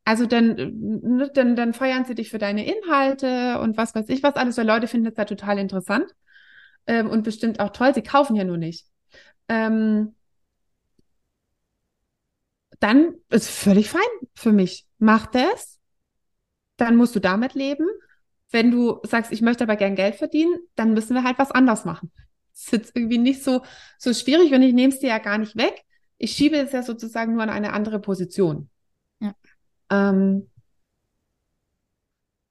Also 0.10 0.26
dann, 0.26 0.56
ne, 0.56 1.30
dann, 1.36 1.56
dann 1.56 1.76
feiern 1.76 2.04
sie 2.04 2.16
dich 2.16 2.32
für 2.32 2.40
deine 2.40 2.66
Inhalte 2.66 3.60
und 3.60 3.78
was 3.78 3.94
weiß 3.94 4.10
ich 4.10 4.24
was 4.24 4.34
alles, 4.38 4.58
weil 4.58 4.66
Leute 4.66 4.88
finden 4.88 5.06
das 5.06 5.18
ja 5.18 5.26
total 5.26 5.60
interessant 5.60 6.16
ähm, 6.88 7.12
und 7.12 7.22
bestimmt 7.22 7.60
auch 7.60 7.70
toll, 7.70 7.94
sie 7.94 8.02
kaufen 8.02 8.36
ja 8.36 8.44
nur 8.44 8.58
nicht. 8.58 8.88
Ähm, 9.50 10.16
dann 12.80 13.14
ist 13.30 13.52
völlig 13.52 13.92
fein 13.92 14.02
für 14.34 14.52
mich. 14.52 14.88
Mach 14.98 15.28
das, 15.28 15.78
dann 16.78 16.96
musst 16.96 17.16
du 17.16 17.20
damit 17.20 17.54
leben. 17.54 17.86
Wenn 18.50 18.72
du 18.72 19.02
sagst, 19.04 19.32
ich 19.32 19.44
möchte 19.44 19.64
aber 19.64 19.76
gern 19.76 19.94
Geld 19.94 20.16
verdienen, 20.16 20.56
dann 20.74 20.96
müssen 20.96 21.14
wir 21.14 21.24
halt 21.24 21.38
was 21.38 21.52
anders 21.52 21.86
machen. 21.86 22.12
Das 22.52 22.64
ist 22.64 22.72
jetzt 22.72 22.96
irgendwie 22.96 23.20
nicht 23.20 23.44
so, 23.44 23.62
so 24.00 24.12
schwierig 24.12 24.54
und 24.54 24.64
ich 24.64 24.74
nehme 24.74 24.92
es 24.92 25.02
dir 25.02 25.10
ja 25.10 25.20
gar 25.20 25.38
nicht 25.38 25.56
weg. 25.56 25.84
Ich 26.18 26.32
schiebe 26.32 26.58
es 26.58 26.72
ja 26.72 26.82
sozusagen 26.82 27.34
nur 27.34 27.44
an 27.44 27.52
eine 27.52 27.74
andere 27.74 28.00
Position. 28.00 28.72
Ähm, 29.90 30.48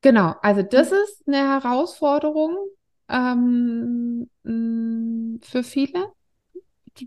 genau, 0.03 0.35
also 0.42 0.62
das 0.62 0.92
ist 0.92 1.24
eine 1.27 1.38
Herausforderung 1.38 2.57
ähm, 3.09 4.29
für 5.42 5.62
viele 5.62 6.12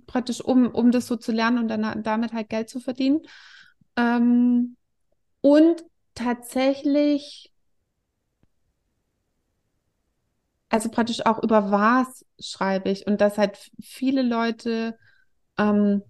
praktisch, 0.07 0.41
um, 0.41 0.67
um 0.69 0.91
das 0.91 1.07
so 1.07 1.15
zu 1.17 1.31
lernen 1.31 1.59
und 1.59 1.67
dann 1.67 2.03
damit 2.03 2.33
halt 2.33 2.49
Geld 2.49 2.69
zu 2.69 2.79
verdienen. 2.79 3.21
Ähm, 3.97 4.77
und 5.41 5.83
tatsächlich, 6.15 7.51
also 10.69 10.89
praktisch 10.89 11.25
auch 11.25 11.41
über 11.43 11.71
was 11.71 12.25
schreibe 12.39 12.89
ich 12.89 13.05
und 13.07 13.21
dass 13.21 13.37
halt 13.37 13.57
viele 13.81 14.21
Leute 14.21 14.97
ähm, 15.57 16.03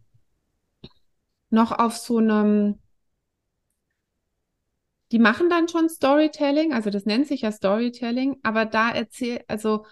noch 1.50 1.72
auf 1.72 1.98
so 1.98 2.18
einem, 2.18 2.80
die 5.12 5.20
machen 5.20 5.50
dann 5.50 5.68
schon 5.68 5.90
Storytelling, 5.90 6.74
also 6.74 6.90
das 6.90 7.06
nennt 7.06 7.28
sich 7.28 7.42
ja 7.42 7.52
Storytelling, 7.52 8.38
aber 8.44 8.66
da 8.66 8.92
erzählt, 8.92 9.44
also 9.48 9.86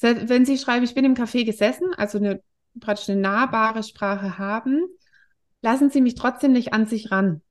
wenn 0.00 0.46
sie 0.46 0.56
schreiben, 0.56 0.84
ich 0.84 0.94
bin 0.94 1.04
im 1.04 1.14
Café 1.14 1.44
gesessen, 1.44 1.92
also 1.94 2.18
eine 2.18 2.42
praktisch 2.78 3.10
eine 3.10 3.20
nahbare 3.20 3.82
Sprache 3.82 4.38
haben, 4.38 4.86
lassen 5.60 5.90
sie 5.90 6.00
mich 6.00 6.14
trotzdem 6.14 6.52
nicht 6.52 6.72
an 6.72 6.86
sich 6.86 7.10
ran. 7.10 7.42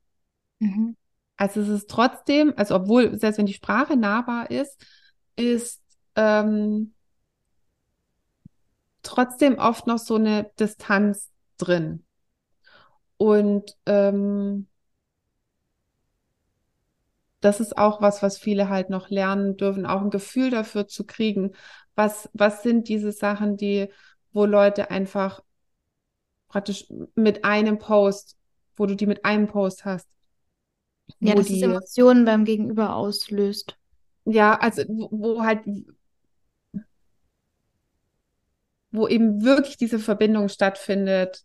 Mhm. 0.59 0.95
Also 1.37 1.61
es 1.61 1.69
ist 1.69 1.89
trotzdem, 1.89 2.53
also 2.55 2.75
obwohl, 2.75 3.17
selbst 3.19 3.37
wenn 3.37 3.45
die 3.45 3.53
Sprache 3.53 3.95
nahbar 3.95 4.49
ist, 4.49 4.83
ist 5.35 5.81
ähm, 6.15 6.93
trotzdem 9.03 9.57
oft 9.57 9.87
noch 9.87 9.99
so 9.99 10.15
eine 10.15 10.49
Distanz 10.59 11.29
drin. 11.57 12.03
Und 13.17 13.77
ähm, 13.85 14.68
das 17.41 17.59
ist 17.59 17.77
auch 17.77 18.01
was, 18.01 18.21
was 18.21 18.37
viele 18.37 18.69
halt 18.69 18.89
noch 18.89 19.09
lernen 19.09 19.57
dürfen, 19.57 19.85
auch 19.85 20.01
ein 20.01 20.09
Gefühl 20.09 20.49
dafür 20.49 20.87
zu 20.87 21.05
kriegen. 21.05 21.51
Was, 21.95 22.29
was 22.33 22.63
sind 22.63 22.87
diese 22.89 23.11
Sachen, 23.11 23.57
die, 23.57 23.89
wo 24.31 24.45
Leute 24.45 24.91
einfach 24.91 25.41
praktisch 26.49 26.85
mit 27.15 27.45
einem 27.45 27.77
Post, 27.77 28.37
wo 28.75 28.85
du 28.85 28.95
die 28.95 29.05
mit 29.05 29.23
einem 29.25 29.47
Post 29.47 29.85
hast, 29.85 30.07
ja, 31.19 31.35
dass 31.35 31.47
die, 31.47 31.55
es 31.55 31.61
Emotionen 31.61 32.25
beim 32.25 32.45
Gegenüber 32.45 32.95
auslöst. 32.95 33.77
Ja, 34.25 34.57
also 34.59 34.83
wo, 34.87 35.09
wo 35.11 35.43
halt, 35.43 35.61
wo 38.91 39.07
eben 39.07 39.43
wirklich 39.43 39.77
diese 39.77 39.99
Verbindung 39.99 40.49
stattfindet. 40.49 41.43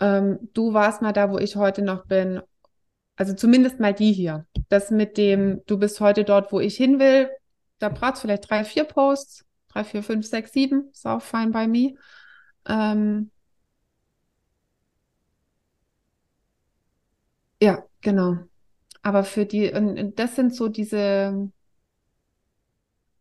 Ähm, 0.00 0.48
du 0.52 0.72
warst 0.72 1.02
mal 1.02 1.12
da, 1.12 1.30
wo 1.30 1.38
ich 1.38 1.56
heute 1.56 1.82
noch 1.82 2.06
bin. 2.06 2.40
Also 3.22 3.34
zumindest 3.34 3.78
mal 3.78 3.94
die 3.94 4.12
hier. 4.12 4.46
Das 4.68 4.90
mit 4.90 5.16
dem, 5.16 5.62
du 5.66 5.78
bist 5.78 6.00
heute 6.00 6.24
dort, 6.24 6.50
wo 6.50 6.58
ich 6.58 6.76
hin 6.76 6.98
will. 6.98 7.30
Da 7.78 7.88
braucht 7.88 8.14
es 8.14 8.20
vielleicht 8.22 8.50
drei, 8.50 8.64
vier 8.64 8.82
Posts. 8.82 9.44
Drei, 9.68 9.84
vier, 9.84 10.02
fünf, 10.02 10.26
sechs, 10.26 10.52
sieben. 10.52 10.90
Ist 10.90 11.06
auch 11.06 11.22
fine 11.22 11.52
by 11.52 11.68
me. 11.68 11.94
Ähm, 12.66 13.30
Ja, 17.62 17.84
genau. 18.00 18.38
Aber 19.02 19.24
für 19.24 19.46
die, 19.46 19.72
und 19.72 20.18
das 20.18 20.36
sind 20.36 20.54
so 20.54 20.68
diese, 20.68 21.50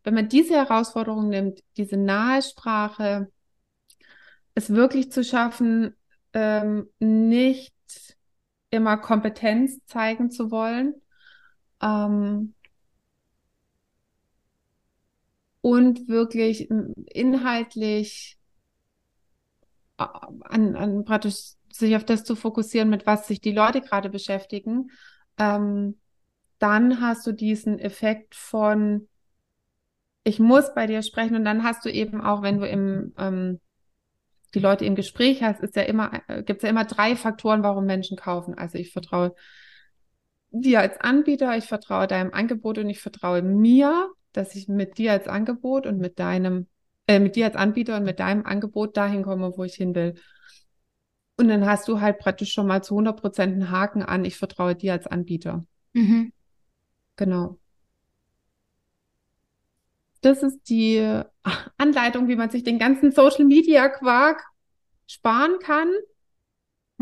wenn 0.04 0.14
man 0.14 0.30
diese 0.30 0.54
Herausforderung 0.56 1.30
nimmt, 1.30 1.64
diese 1.78 1.98
nahe 1.98 2.42
Sprache, 2.44 3.32
es 4.56 4.70
wirklich 4.74 5.12
zu 5.12 5.24
schaffen, 5.24 5.96
ähm, 6.34 6.90
nicht 7.00 7.74
immer 8.72 8.98
Kompetenz 8.98 9.80
zeigen 9.86 10.32
zu 10.32 10.50
wollen, 10.50 10.96
ähm, 11.82 12.56
und 15.62 16.08
wirklich 16.08 16.70
inhaltlich 16.70 18.38
äh, 19.98 20.06
an, 20.42 20.76
an 20.76 21.06
praktisch 21.06 21.54
sich 21.72 21.96
auf 21.96 22.04
das 22.04 22.24
zu 22.24 22.36
fokussieren, 22.36 22.90
mit 22.90 23.06
was 23.06 23.28
sich 23.28 23.42
die 23.42 23.54
Leute 23.54 23.82
gerade 23.82 24.10
beschäftigen, 24.10 24.92
ähm, 25.38 26.00
dann 26.60 27.02
hast 27.02 27.26
du 27.26 27.32
diesen 27.32 27.80
Effekt 27.80 28.36
von, 28.36 29.08
ich 30.24 30.40
muss 30.40 30.74
bei 30.76 30.86
dir 30.86 31.02
sprechen. 31.02 31.36
Und 31.36 31.46
dann 31.46 31.64
hast 31.64 31.86
du 31.86 31.90
eben 31.90 32.22
auch, 32.22 32.42
wenn 32.42 32.60
du 32.60 32.68
im, 32.68 33.14
ähm, 33.18 33.60
die 34.54 34.60
Leute 34.60 34.86
im 34.86 34.96
Gespräch 34.96 35.44
hast, 35.44 35.62
ist 35.62 35.76
ja 35.76 35.84
immer, 35.84 36.12
äh, 36.28 36.44
gibt 36.44 36.58
es 36.60 36.64
ja 36.64 36.70
immer 36.70 36.86
drei 36.86 37.16
Faktoren, 37.16 37.64
warum 37.64 37.86
Menschen 37.86 38.18
kaufen. 38.18 38.58
Also 38.58 38.78
ich 38.78 38.92
vertraue 38.92 39.34
dir 40.52 40.82
als 40.82 41.00
Anbieter, 41.00 41.58
ich 41.58 41.66
vertraue 41.66 42.08
deinem 42.08 42.34
Angebot 42.34 42.78
und 42.78 42.90
ich 42.90 43.00
vertraue 43.00 43.42
mir, 43.42 44.10
dass 44.34 44.56
ich 44.56 44.68
mit 44.68 44.98
dir 44.98 45.14
als 45.14 45.28
Angebot 45.28 45.86
und 45.86 45.98
mit 45.98 46.20
deinem, 46.20 46.68
äh, 47.08 47.20
mit 47.20 47.36
dir 47.36 47.46
als 47.46 47.56
Anbieter 47.56 47.98
und 47.98 48.04
mit 48.04 48.20
deinem 48.20 48.46
Angebot 48.46 48.98
dahin 48.98 49.24
komme, 49.24 49.54
wo 49.58 49.64
ich 49.64 49.76
hin 49.76 49.96
will. 49.96 50.16
Und 51.38 51.48
dann 51.48 51.66
hast 51.66 51.88
du 51.88 52.02
halt 52.02 52.20
praktisch 52.20 52.54
schon 52.54 52.68
mal 52.68 52.84
zu 52.84 52.96
100 52.96 53.20
Prozent 53.20 53.54
einen 53.54 53.72
Haken 53.72 54.04
an, 54.04 54.26
ich 54.26 54.38
vertraue 54.38 54.76
dir 54.76 54.94
als 54.94 55.08
Anbieter. 55.08 55.66
Mhm. 55.94 56.34
Genau. 57.16 57.61
Das 60.22 60.44
ist 60.44 60.70
die 60.70 61.22
Anleitung, 61.78 62.28
wie 62.28 62.36
man 62.36 62.50
sich 62.50 62.64
den 62.64 62.80
ganzen 62.80 63.12
Social 63.12 63.46
Media 63.46 63.90
Quark 63.90 64.44
sparen 65.08 65.60
kann. 65.60 65.90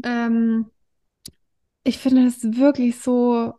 Ähm, 0.04 0.72
ich 1.84 1.98
finde 1.98 2.26
es 2.28 2.44
wirklich 2.58 3.00
so. 3.00 3.54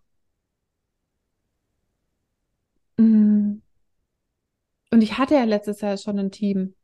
Mm. 2.98 3.60
Und 4.92 5.02
ich 5.02 5.18
hatte 5.18 5.34
ja 5.34 5.44
letztes 5.44 5.80
Jahr 5.80 5.96
schon 5.98 6.18
ein 6.18 6.30
Team. 6.30 6.74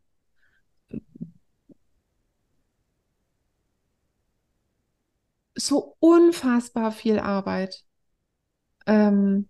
so 5.57 5.97
unfassbar 5.99 6.93
viel 6.93 7.19
Arbeit. 7.19 7.85
Ähm, 8.87 9.49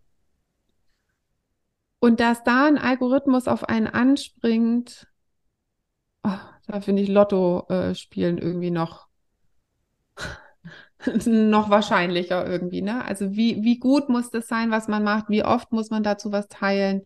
und 2.07 2.21
dass 2.21 2.45
da 2.45 2.67
ein 2.69 2.79
Algorithmus 2.79 3.49
auf 3.49 3.65
einen 3.69 3.89
anspringt, 3.89 5.09
oh, 6.25 6.31
da 6.67 6.81
finde 6.83 7.01
ich 7.03 7.09
Lotto 7.09 7.67
äh, 7.71 7.95
spielen 7.95 8.37
irgendwie 8.39 8.71
noch, 8.71 9.09
noch 11.27 11.71
wahrscheinlicher 11.71 12.47
irgendwie, 12.47 12.83
ne? 12.83 13.05
Also 13.05 13.33
wie, 13.37 13.63
wie 13.63 13.79
gut 13.79 14.09
muss 14.09 14.31
das 14.31 14.49
sein, 14.49 14.71
was 14.71 14.89
man 14.89 15.05
macht? 15.05 15.29
Wie 15.29 15.45
oft 15.45 15.73
muss 15.73 15.91
man 15.91 16.03
dazu 16.03 16.33
was 16.33 16.49
teilen? 16.49 17.03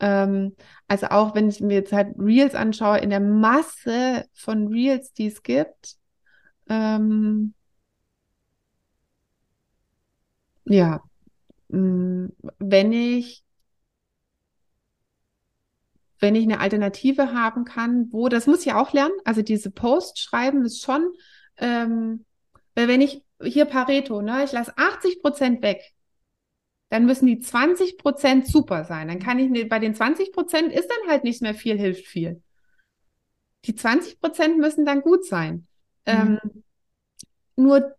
Ähm, 0.00 0.54
also 0.88 1.08
auch 1.08 1.34
wenn 1.34 1.48
ich 1.48 1.60
mir 1.60 1.74
jetzt 1.74 1.92
halt 1.92 2.14
Reels 2.18 2.54
anschaue, 2.54 2.98
in 2.98 3.10
der 3.10 3.20
Masse 3.20 4.24
von 4.34 4.68
Reels, 4.68 5.12
die 5.12 5.26
es 5.28 5.42
gibt, 5.42 5.96
ähm, 6.68 7.54
Ja, 10.64 11.02
mm, 11.68 12.28
wenn 12.58 12.92
ich, 12.92 13.44
wenn 16.20 16.34
ich 16.34 16.44
eine 16.44 16.60
Alternative 16.60 17.32
haben 17.32 17.64
kann, 17.64 18.08
wo, 18.10 18.28
das 18.28 18.46
muss 18.46 18.66
ich 18.66 18.72
auch 18.72 18.92
lernen, 18.92 19.14
also 19.24 19.42
diese 19.42 19.70
Post 19.70 20.18
schreiben 20.18 20.64
ist 20.64 20.82
schon, 20.82 21.12
ähm, 21.56 22.24
weil 22.74 22.88
wenn 22.88 23.00
ich 23.00 23.22
hier 23.42 23.64
Pareto, 23.64 24.22
ne, 24.22 24.44
ich 24.44 24.52
lasse 24.52 24.72
80 24.76 25.22
Prozent 25.22 25.62
weg, 25.62 25.82
dann 26.90 27.06
müssen 27.06 27.26
die 27.26 27.38
20 27.38 27.98
Prozent 27.98 28.46
super 28.46 28.84
sein. 28.84 29.08
Dann 29.08 29.18
kann 29.18 29.38
ich, 29.38 29.68
bei 29.68 29.78
den 29.78 29.94
20 29.94 30.32
Prozent 30.32 30.72
ist 30.72 30.88
dann 30.88 31.10
halt 31.10 31.24
nicht 31.24 31.42
mehr 31.42 31.54
viel, 31.54 31.78
hilft 31.78 32.06
viel. 32.06 32.42
Die 33.66 33.74
20 33.74 34.20
Prozent 34.20 34.58
müssen 34.58 34.86
dann 34.86 35.02
gut 35.02 35.26
sein. 35.26 35.66
Mhm. 36.06 36.38
Ähm, 36.44 36.64
nur 37.56 37.94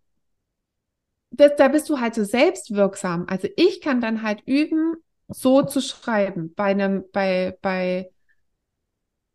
das, 1.31 1.55
da 1.57 1.67
bist 1.67 1.89
du 1.89 1.99
halt 1.99 2.15
so 2.15 2.23
selbstwirksam. 2.23 3.25
Also 3.27 3.47
ich 3.55 3.81
kann 3.81 4.01
dann 4.01 4.23
halt 4.23 4.41
üben, 4.45 4.95
so 5.29 5.61
zu 5.63 5.81
schreiben. 5.81 6.53
Bei 6.55 6.65
einem, 6.65 7.05
bei, 7.13 7.57
bei, 7.61 8.11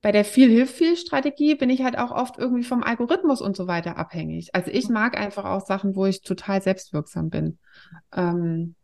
bei 0.03 0.13
der 0.13 0.25
viel 0.25 0.51
hilft 0.51 0.75
viel 0.75 0.97
Strategie 0.97 1.55
bin 1.55 1.71
ich 1.71 1.83
halt 1.83 1.97
auch 1.97 2.11
oft 2.11 2.37
irgendwie 2.37 2.65
vom 2.65 2.83
Algorithmus 2.83 3.41
und 3.41 3.57
so 3.57 3.67
weiter 3.67 3.97
abhängig. 3.97 4.55
Also 4.55 4.71
ich 4.71 4.89
mag 4.89 5.17
einfach 5.17 5.45
auch 5.45 5.65
Sachen, 5.65 5.97
wo 5.97 6.05
ich 6.05 6.23
total 6.23 6.61
selbstwirksam 6.61 7.31
bin. 7.31 7.59
Ähm, 8.13 8.75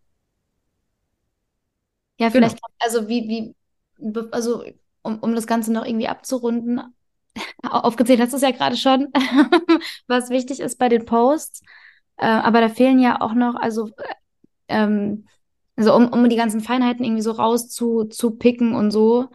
ja, 2.19 2.31
vielleicht, 2.31 2.57
genau. 2.57 2.75
also 2.79 3.09
wie, 3.09 3.55
wie, 4.01 4.25
also 4.31 4.65
um, 5.03 5.19
um 5.19 5.35
das 5.35 5.47
Ganze 5.47 5.73
noch 5.73 5.85
irgendwie 5.85 6.09
abzurunden, 6.09 6.81
aufgezählt 7.63 8.21
hast 8.21 8.33
du 8.33 8.37
es 8.37 8.43
ja 8.43 8.51
gerade 8.51 8.77
schon, 8.77 9.09
was 10.07 10.31
wichtig 10.31 10.61
ist 10.61 10.79
bei 10.79 10.89
den 10.89 11.05
Posts. 11.05 11.63
Äh, 12.17 12.27
aber 12.27 12.61
da 12.61 12.69
fehlen 12.69 12.99
ja 12.99 13.21
auch 13.21 13.35
noch, 13.35 13.55
also, 13.57 13.91
ähm, 14.69 15.27
also 15.81 15.97
um, 15.97 16.09
um 16.09 16.29
die 16.29 16.37
ganzen 16.37 16.61
Feinheiten 16.61 17.05
irgendwie 17.05 17.23
so 17.23 17.33
rauszupicken 17.33 18.75
und 18.75 18.91
so. 18.91 19.29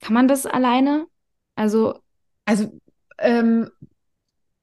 Kann 0.00 0.14
man 0.14 0.26
das 0.26 0.46
alleine? 0.46 1.06
Also. 1.54 2.00
Also, 2.46 2.72
ähm, 3.18 3.70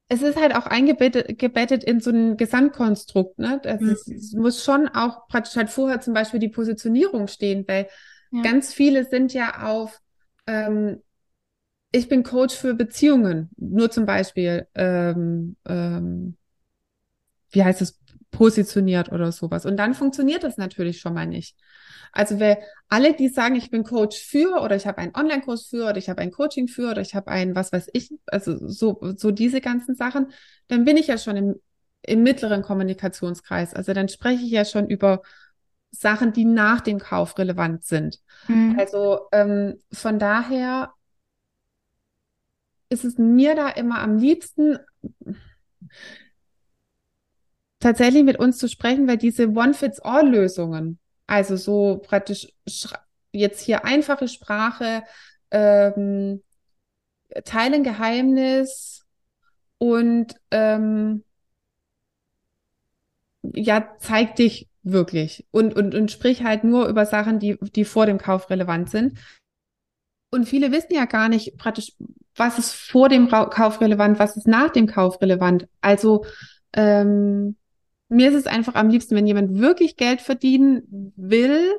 es 0.08 0.22
ist 0.22 0.36
halt 0.36 0.56
auch 0.56 0.66
eingebettet 0.66 1.38
gebettet 1.38 1.84
in 1.84 2.00
so 2.00 2.10
ein 2.10 2.36
Gesamtkonstrukt, 2.36 3.38
ne? 3.38 3.60
Das 3.62 3.80
mhm. 3.80 3.90
es 3.90 4.32
muss 4.32 4.64
schon 4.64 4.88
auch 4.88 5.28
praktisch 5.28 5.54
halt 5.54 5.70
vorher 5.70 6.00
zum 6.00 6.12
Beispiel 6.12 6.40
die 6.40 6.48
Positionierung 6.48 7.28
stehen, 7.28 7.64
weil 7.68 7.86
ja. 8.32 8.42
ganz 8.42 8.74
viele 8.74 9.04
sind 9.04 9.32
ja 9.32 9.68
auf, 9.68 10.00
ähm, 10.48 11.00
ich 11.92 12.08
bin 12.08 12.24
Coach 12.24 12.56
für 12.56 12.74
Beziehungen, 12.74 13.50
nur 13.56 13.92
zum 13.92 14.04
Beispiel, 14.04 14.66
ähm, 14.74 15.56
ähm, 15.64 16.36
wie 17.52 17.62
heißt 17.62 17.80
es, 17.80 18.00
positioniert 18.30 19.10
oder 19.12 19.32
sowas. 19.32 19.66
Und 19.66 19.76
dann 19.76 19.94
funktioniert 19.94 20.44
das 20.44 20.56
natürlich 20.56 21.00
schon 21.00 21.14
mal 21.14 21.26
nicht. 21.26 21.56
Also 22.12 22.40
wer 22.40 22.58
alle, 22.88 23.14
die 23.14 23.28
sagen, 23.28 23.54
ich 23.54 23.70
bin 23.70 23.84
Coach 23.84 24.18
für 24.18 24.60
oder 24.62 24.76
ich 24.76 24.86
habe 24.86 24.98
einen 24.98 25.14
Online-Kurs 25.14 25.66
für 25.66 25.84
oder 25.84 25.96
ich 25.96 26.08
habe 26.08 26.20
ein 26.22 26.32
Coaching 26.32 26.66
für 26.68 26.90
oder 26.90 27.02
ich 27.02 27.14
habe 27.14 27.30
ein 27.30 27.54
was 27.54 27.72
weiß 27.72 27.88
ich, 27.92 28.12
also 28.26 28.56
so, 28.68 28.98
so 29.16 29.30
diese 29.30 29.60
ganzen 29.60 29.94
Sachen, 29.94 30.32
dann 30.68 30.84
bin 30.84 30.96
ich 30.96 31.06
ja 31.06 31.18
schon 31.18 31.36
im, 31.36 31.60
im 32.02 32.22
mittleren 32.22 32.62
Kommunikationskreis. 32.62 33.74
Also 33.74 33.92
dann 33.92 34.08
spreche 34.08 34.44
ich 34.44 34.50
ja 34.50 34.64
schon 34.64 34.88
über 34.88 35.22
Sachen, 35.92 36.32
die 36.32 36.44
nach 36.44 36.80
dem 36.80 36.98
Kauf 36.98 37.38
relevant 37.38 37.84
sind. 37.84 38.20
Mhm. 38.48 38.76
Also 38.78 39.28
ähm, 39.32 39.80
von 39.92 40.18
daher 40.18 40.92
ist 42.88 43.04
es 43.04 43.18
mir 43.18 43.54
da 43.54 43.68
immer 43.68 44.00
am 44.00 44.18
liebsten, 44.18 44.78
tatsächlich 47.80 48.22
mit 48.22 48.38
uns 48.38 48.58
zu 48.58 48.68
sprechen, 48.68 49.08
weil 49.08 49.16
diese 49.16 49.48
One-Fits-All-Lösungen, 49.48 50.98
also 51.26 51.56
so 51.56 52.00
praktisch 52.04 52.48
jetzt 53.32 53.60
hier 53.60 53.84
einfache 53.84 54.28
Sprache, 54.28 55.02
ähm, 55.50 56.42
teilen 57.44 57.82
Geheimnis 57.82 59.06
und 59.78 60.34
ähm, 60.50 61.24
ja, 63.42 63.96
zeig 63.98 64.36
dich 64.36 64.68
wirklich 64.82 65.46
und, 65.50 65.74
und, 65.74 65.94
und 65.94 66.10
sprich 66.10 66.42
halt 66.42 66.64
nur 66.64 66.88
über 66.88 67.06
Sachen, 67.06 67.38
die, 67.38 67.58
die 67.74 67.84
vor 67.84 68.06
dem 68.06 68.18
Kauf 68.18 68.50
relevant 68.50 68.90
sind. 68.90 69.18
Und 70.30 70.48
viele 70.48 70.70
wissen 70.70 70.94
ja 70.94 71.06
gar 71.06 71.28
nicht 71.28 71.56
praktisch, 71.56 71.92
was 72.36 72.58
ist 72.58 72.72
vor 72.72 73.08
dem 73.08 73.28
Kauf 73.28 73.80
relevant, 73.80 74.18
was 74.18 74.36
ist 74.36 74.46
nach 74.46 74.70
dem 74.70 74.86
Kauf 74.86 75.20
relevant. 75.20 75.66
Also 75.80 76.24
ähm, 76.72 77.56
mir 78.10 78.28
ist 78.28 78.34
es 78.34 78.46
einfach 78.46 78.74
am 78.74 78.90
liebsten, 78.90 79.16
wenn 79.16 79.26
jemand 79.26 79.58
wirklich 79.58 79.96
Geld 79.96 80.20
verdienen 80.20 81.12
will, 81.16 81.72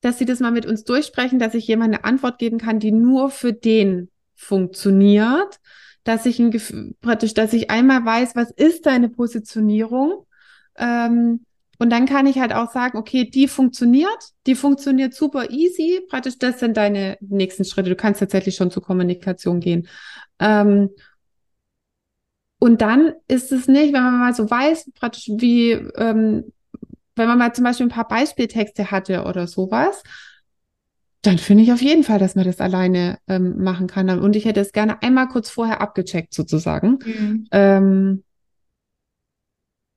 dass 0.00 0.18
sie 0.18 0.24
das 0.24 0.40
mal 0.40 0.52
mit 0.52 0.66
uns 0.66 0.84
durchsprechen, 0.84 1.38
dass 1.38 1.54
ich 1.54 1.66
jemand 1.66 1.94
eine 1.94 2.04
Antwort 2.04 2.38
geben 2.38 2.58
kann, 2.58 2.78
die 2.78 2.92
nur 2.92 3.30
für 3.30 3.52
den 3.52 4.10
funktioniert, 4.34 5.58
dass 6.04 6.24
ich 6.24 6.38
ein 6.38 6.50
Gefühl, 6.50 6.94
praktisch, 7.00 7.34
dass 7.34 7.52
ich 7.52 7.70
einmal 7.70 8.04
weiß, 8.04 8.36
was 8.36 8.50
ist 8.50 8.86
deine 8.86 9.08
Positionierung, 9.08 10.24
ähm, 10.76 11.44
und 11.80 11.88
dann 11.88 12.04
kann 12.04 12.26
ich 12.26 12.38
halt 12.38 12.52
auch 12.52 12.70
sagen, 12.70 12.98
okay, 12.98 13.24
die 13.24 13.48
funktioniert, 13.48 14.18
die 14.46 14.54
funktioniert 14.54 15.14
super 15.14 15.48
easy. 15.48 16.02
Praktisch, 16.10 16.36
das 16.36 16.60
sind 16.60 16.76
deine 16.76 17.16
nächsten 17.20 17.64
Schritte. 17.64 17.88
Du 17.88 17.96
kannst 17.96 18.20
tatsächlich 18.20 18.54
schon 18.54 18.70
zur 18.70 18.82
Kommunikation 18.82 19.60
gehen. 19.60 19.88
Ähm, 20.38 20.90
und 22.60 22.82
dann 22.82 23.14
ist 23.26 23.52
es 23.52 23.66
nicht, 23.66 23.94
wenn 23.94 24.02
man 24.02 24.20
mal 24.20 24.34
so 24.34 24.48
weiß, 24.48 24.92
praktisch 24.94 25.30
wie, 25.34 25.72
ähm, 25.72 26.52
wenn 27.16 27.26
man 27.26 27.38
mal 27.38 27.54
zum 27.54 27.64
Beispiel 27.64 27.86
ein 27.86 27.90
paar 27.90 28.06
Beispieltexte 28.06 28.90
hatte 28.90 29.24
oder 29.24 29.46
sowas, 29.46 30.02
dann 31.22 31.38
finde 31.38 31.64
ich 31.64 31.72
auf 31.72 31.80
jeden 31.80 32.04
Fall, 32.04 32.18
dass 32.18 32.34
man 32.34 32.44
das 32.44 32.60
alleine 32.60 33.18
ähm, 33.28 33.62
machen 33.62 33.86
kann. 33.86 34.08
Und 34.10 34.36
ich 34.36 34.44
hätte 34.44 34.60
es 34.60 34.72
gerne 34.72 35.02
einmal 35.02 35.28
kurz 35.28 35.48
vorher 35.48 35.80
abgecheckt, 35.80 36.34
sozusagen. 36.34 36.98
Mhm. 37.04 37.46
Ähm, 37.50 38.24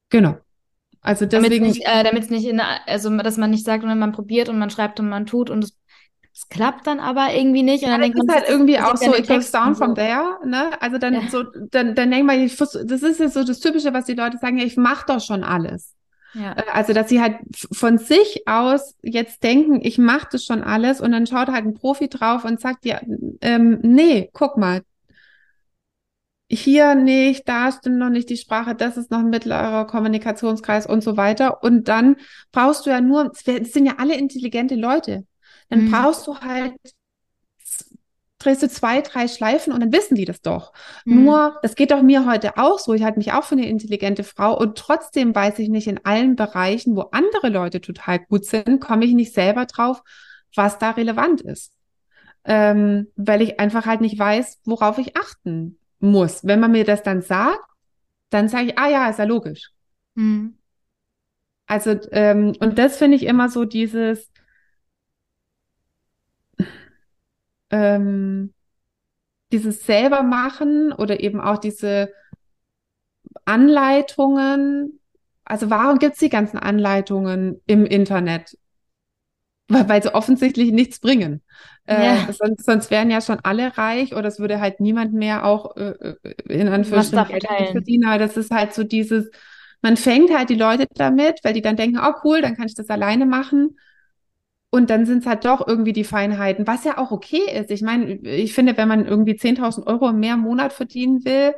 genau. 0.10 0.38
Also 1.02 1.26
deswegen. 1.26 1.64
Damit 1.64 2.24
es 2.24 2.30
nicht, 2.30 2.34
äh, 2.34 2.34
nicht 2.34 2.48
in, 2.48 2.62
also 2.62 3.18
dass 3.18 3.38
man 3.38 3.52
nicht 3.52 3.66
sagt, 3.66 3.84
und 3.84 4.00
man 4.00 4.14
probiert 4.14 4.48
und 4.48 4.58
man 4.58 4.70
schreibt 4.70 5.02
und 5.02 5.10
man 5.10 5.26
tut 5.26 5.50
und 5.50 5.66
es, 5.66 5.78
es 6.34 6.50
klappt 6.50 6.88
dann 6.88 7.00
aber 7.00 7.34
irgendwie 7.34 7.62
nicht. 7.62 7.84
Und 7.84 7.92
dann 7.92 8.02
ja, 8.02 8.08
denkt 8.08 8.18
man, 8.18 8.28
ist 8.28 8.34
halt 8.34 8.50
irgendwie 8.50 8.80
auch 8.80 8.98
so, 8.98 9.14
it 9.14 9.28
goes 9.28 9.52
down 9.52 9.76
from 9.76 9.94
there, 9.94 10.40
ne? 10.44 10.72
Also 10.82 10.98
dann 10.98 11.14
ja. 11.14 11.22
so, 11.30 11.44
dann, 11.44 11.94
dann 11.94 12.10
denkt 12.10 12.26
man, 12.26 12.40
ich, 12.40 12.58
das 12.58 12.74
ist 12.76 13.20
ja 13.20 13.30
so 13.30 13.44
das 13.44 13.60
Typische, 13.60 13.94
was 13.94 14.06
die 14.06 14.16
Leute 14.16 14.40
sagen, 14.40 14.58
ja, 14.58 14.66
ich 14.66 14.76
mache 14.76 15.06
doch 15.08 15.22
schon 15.22 15.44
alles. 15.44 15.94
Ja. 16.34 16.54
Äh, 16.54 16.64
also, 16.74 16.94
dass 16.94 17.10
sie 17.10 17.22
halt 17.22 17.38
von 17.72 18.00
sich 18.00 18.48
aus 18.48 18.96
jetzt 19.04 19.44
denken, 19.44 19.80
ich 19.84 20.00
mache 20.00 20.30
das 20.32 20.44
schon 20.44 20.64
alles 20.64 21.02
und 21.02 21.12
dann 21.12 21.28
schaut 21.28 21.50
halt 21.50 21.66
ein 21.66 21.76
Profi 21.76 22.10
drauf 22.10 22.46
und 22.46 22.60
sagt, 22.60 22.86
ja, 22.86 23.00
ähm, 23.42 23.80
nee, 23.84 24.32
guck 24.34 24.58
mal, 24.58 24.82
hier 26.50 26.96
nicht, 26.96 27.48
da 27.48 27.72
stimmt 27.72 27.98
noch 27.98 28.10
nicht 28.10 28.30
die 28.30 28.38
Sprache, 28.38 28.76
das 28.76 28.98
ist 28.98 29.12
noch 29.12 29.20
ein 29.20 29.30
mittlerer 29.30 29.86
Kommunikationskreis 29.86 30.86
und 30.86 31.04
so 31.04 31.18
weiter. 31.18 31.64
Und 31.64 31.88
dann 31.88 32.16
brauchst 32.52 32.86
du 32.86 32.90
ja 32.90 33.02
nur, 33.02 33.32
es 33.34 33.74
sind 33.74 33.86
ja 33.86 33.96
alle 33.98 34.18
intelligente 34.18 34.76
Leute, 34.76 35.26
dann 35.74 35.86
mhm. 35.86 35.92
brauchst 35.92 36.28
du 36.28 36.38
halt, 36.38 36.76
drehst 38.38 38.62
du 38.62 38.70
zwei, 38.70 39.02
drei 39.02 39.28
Schleifen 39.28 39.74
und 39.74 39.80
dann 39.80 39.92
wissen 39.92 40.14
die 40.16 40.26
das 40.26 40.42
doch. 40.42 40.72
Mhm. 41.06 41.24
Nur, 41.24 41.60
das 41.64 41.76
geht 41.76 41.90
doch 41.90 42.04
mir 42.04 42.28
heute 42.28 42.58
auch 42.58 42.78
so. 42.78 42.94
Ich 42.94 43.04
halte 43.04 43.18
mich 43.18 43.34
auch 43.34 43.44
für 43.44 43.56
eine 43.56 43.68
intelligente 43.68 44.24
Frau 44.24 44.56
und 44.56 44.78
trotzdem 44.78 45.34
weiß 45.34 45.58
ich 45.60 45.70
nicht 45.70 45.88
in 45.88 46.06
allen 46.06 46.36
Bereichen, 46.36 46.96
wo 46.96 47.02
andere 47.12 47.50
Leute 47.50 47.82
total 47.82 48.20
gut 48.20 48.46
sind, 48.46 48.80
komme 48.82 49.06
ich 49.06 49.14
nicht 49.14 49.34
selber 49.34 49.66
drauf, 49.66 50.04
was 50.56 50.78
da 50.78 50.92
relevant 50.92 51.42
ist. 51.42 51.74
Ähm, 52.46 53.08
weil 53.16 53.42
ich 53.42 53.60
einfach 53.60 53.88
halt 53.88 54.02
nicht 54.02 54.20
weiß, 54.20 54.60
worauf 54.66 55.00
ich 55.00 55.18
achten 55.18 55.80
muss. 56.00 56.46
Wenn 56.46 56.60
man 56.60 56.72
mir 56.72 56.84
das 56.84 57.02
dann 57.02 57.22
sagt, 57.22 57.64
dann 58.30 58.48
sage 58.48 58.66
ich, 58.66 58.78
ah 58.78 58.90
ja, 58.90 59.10
ist 59.10 59.20
ja 59.20 59.26
logisch. 59.26 59.72
Mhm. 60.14 60.58
Also, 61.66 61.98
ähm, 62.12 62.54
und 62.60 62.78
das 62.78 62.98
finde 62.98 63.16
ich 63.16 63.24
immer 63.24 63.50
so 63.50 63.64
dieses, 63.64 64.30
ähm, 67.74 68.54
dieses 69.52 69.86
selber 69.86 70.22
machen 70.22 70.94
oder 70.94 71.20
eben 71.20 71.42
auch 71.42 71.58
diese 71.58 72.14
Anleitungen. 73.46 75.00
Also 75.44 75.70
warum 75.70 75.98
gibt 76.00 76.14
es 76.14 76.20
die 76.20 76.30
ganzen 76.30 76.58
Anleitungen 76.58 77.62
im 77.66 77.86
Internet? 77.86 78.58
Weil, 79.70 79.90
weil 79.90 80.04
sie 80.04 80.14
offensichtlich 80.14 80.72
nichts 80.72 81.00
bringen. 81.00 81.42
Äh, 81.86 82.32
sonst, 82.32 82.66
sonst 82.66 82.92
wären 82.92 83.10
ja 83.10 83.22
schon 83.22 83.40
alle 83.42 83.76
reich 83.78 84.14
oder 84.14 84.28
es 84.28 84.40
würde 84.40 84.62
halt 84.62 84.80
niemand 84.80 85.14
mehr 85.14 85.46
auch 85.46 85.76
äh, 85.76 86.16
äh 86.24 86.34
in 86.48 86.68
Anführungsstrichen 86.68 87.28
Geld 87.28 87.70
verdienen. 87.72 88.06
Aber 88.06 88.20
das 88.20 88.38
ist 88.38 88.52
halt 88.52 88.74
so 88.74 88.84
dieses, 88.84 89.32
man 89.82 89.98
fängt 89.98 90.36
halt 90.36 90.50
die 90.50 90.56
Leute 90.56 90.88
damit, 90.94 91.40
weil 91.44 91.54
die 91.54 91.62
dann 91.62 91.76
denken, 91.76 92.00
oh 92.00 92.14
cool, 92.24 92.42
dann 92.42 92.56
kann 92.56 92.68
ich 92.68 92.76
das 92.76 92.90
alleine 92.90 93.26
machen. 93.26 93.78
Und 94.74 94.90
dann 94.90 95.06
sind 95.06 95.20
es 95.20 95.28
halt 95.28 95.46
doch 95.46 95.68
irgendwie 95.68 95.94
die 95.94 96.04
Feinheiten, 96.04 96.66
was 96.66 96.84
ja 96.84 96.98
auch 96.98 97.12
okay 97.12 97.44
ist. 97.54 97.70
Ich 97.70 97.84
meine, 97.84 98.14
ich 98.14 98.56
finde, 98.56 98.76
wenn 98.76 98.88
man 98.88 99.06
irgendwie 99.06 99.36
10.000 99.36 99.86
Euro 99.86 100.12
mehr 100.14 100.34
im 100.34 100.40
Monat 100.40 100.74
verdienen 100.74 101.24
will, 101.26 101.54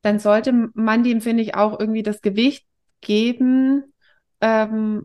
dann 0.00 0.18
sollte 0.18 0.70
man 0.72 1.04
dem, 1.04 1.20
finde 1.20 1.42
ich, 1.42 1.54
auch 1.54 1.78
irgendwie 1.78 2.02
das 2.02 2.22
Gewicht 2.22 2.66
geben 3.02 3.92
ähm, 4.40 5.04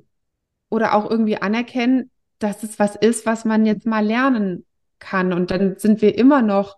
oder 0.69 0.95
auch 0.95 1.11
irgendwie 1.11 1.35
anerkennen, 1.35 2.09
dass 2.39 2.63
es 2.63 2.79
was 2.79 2.95
ist, 2.95 3.25
was 3.25 3.43
man 3.43 3.65
jetzt 3.65 3.85
mal 3.85 4.05
lernen 4.05 4.65
kann. 4.99 5.33
Und 5.33 5.51
dann 5.51 5.77
sind 5.77 6.01
wir 6.01 6.17
immer 6.17 6.41
noch 6.41 6.77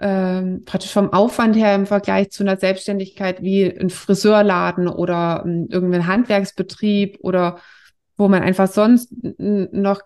ähm, 0.00 0.64
praktisch 0.64 0.92
vom 0.92 1.12
Aufwand 1.12 1.54
her 1.54 1.76
im 1.76 1.86
Vergleich 1.86 2.32
zu 2.32 2.42
einer 2.42 2.56
Selbstständigkeit 2.56 3.40
wie 3.40 3.70
ein 3.70 3.90
Friseurladen 3.90 4.88
oder 4.88 5.44
ähm, 5.46 5.68
irgendein 5.70 6.08
Handwerksbetrieb 6.08 7.18
oder 7.20 7.60
wo 8.20 8.28
man 8.28 8.42
einfach 8.42 8.68
sonst 8.68 9.12
noch 9.38 10.02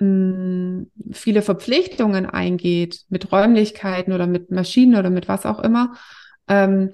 viele 0.00 1.42
Verpflichtungen 1.42 2.26
eingeht 2.26 3.04
mit 3.08 3.30
Räumlichkeiten 3.30 4.12
oder 4.12 4.26
mit 4.26 4.50
Maschinen 4.50 4.96
oder 4.96 5.08
mit 5.08 5.28
was 5.28 5.46
auch 5.46 5.60
immer, 5.60 5.94
ähm, 6.48 6.92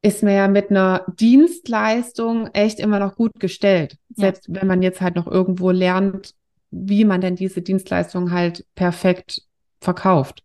ist 0.00 0.22
man 0.22 0.32
ja 0.32 0.48
mit 0.48 0.70
einer 0.70 1.04
Dienstleistung 1.20 2.46
echt 2.54 2.80
immer 2.80 2.98
noch 2.98 3.14
gut 3.14 3.32
gestellt. 3.38 3.98
Selbst 4.14 4.48
ja. 4.48 4.54
wenn 4.54 4.68
man 4.68 4.80
jetzt 4.80 5.02
halt 5.02 5.16
noch 5.16 5.26
irgendwo 5.26 5.70
lernt, 5.70 6.34
wie 6.70 7.04
man 7.04 7.20
denn 7.20 7.36
diese 7.36 7.60
Dienstleistung 7.60 8.30
halt 8.30 8.64
perfekt 8.74 9.42
verkauft. 9.82 10.44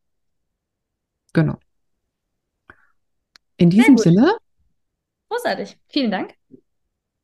Genau. 1.31 1.57
In 3.55 3.69
diesem 3.69 3.97
Sinne. 3.97 4.35
Großartig. 5.29 5.77
Vielen 5.87 6.11
Dank. 6.11 6.33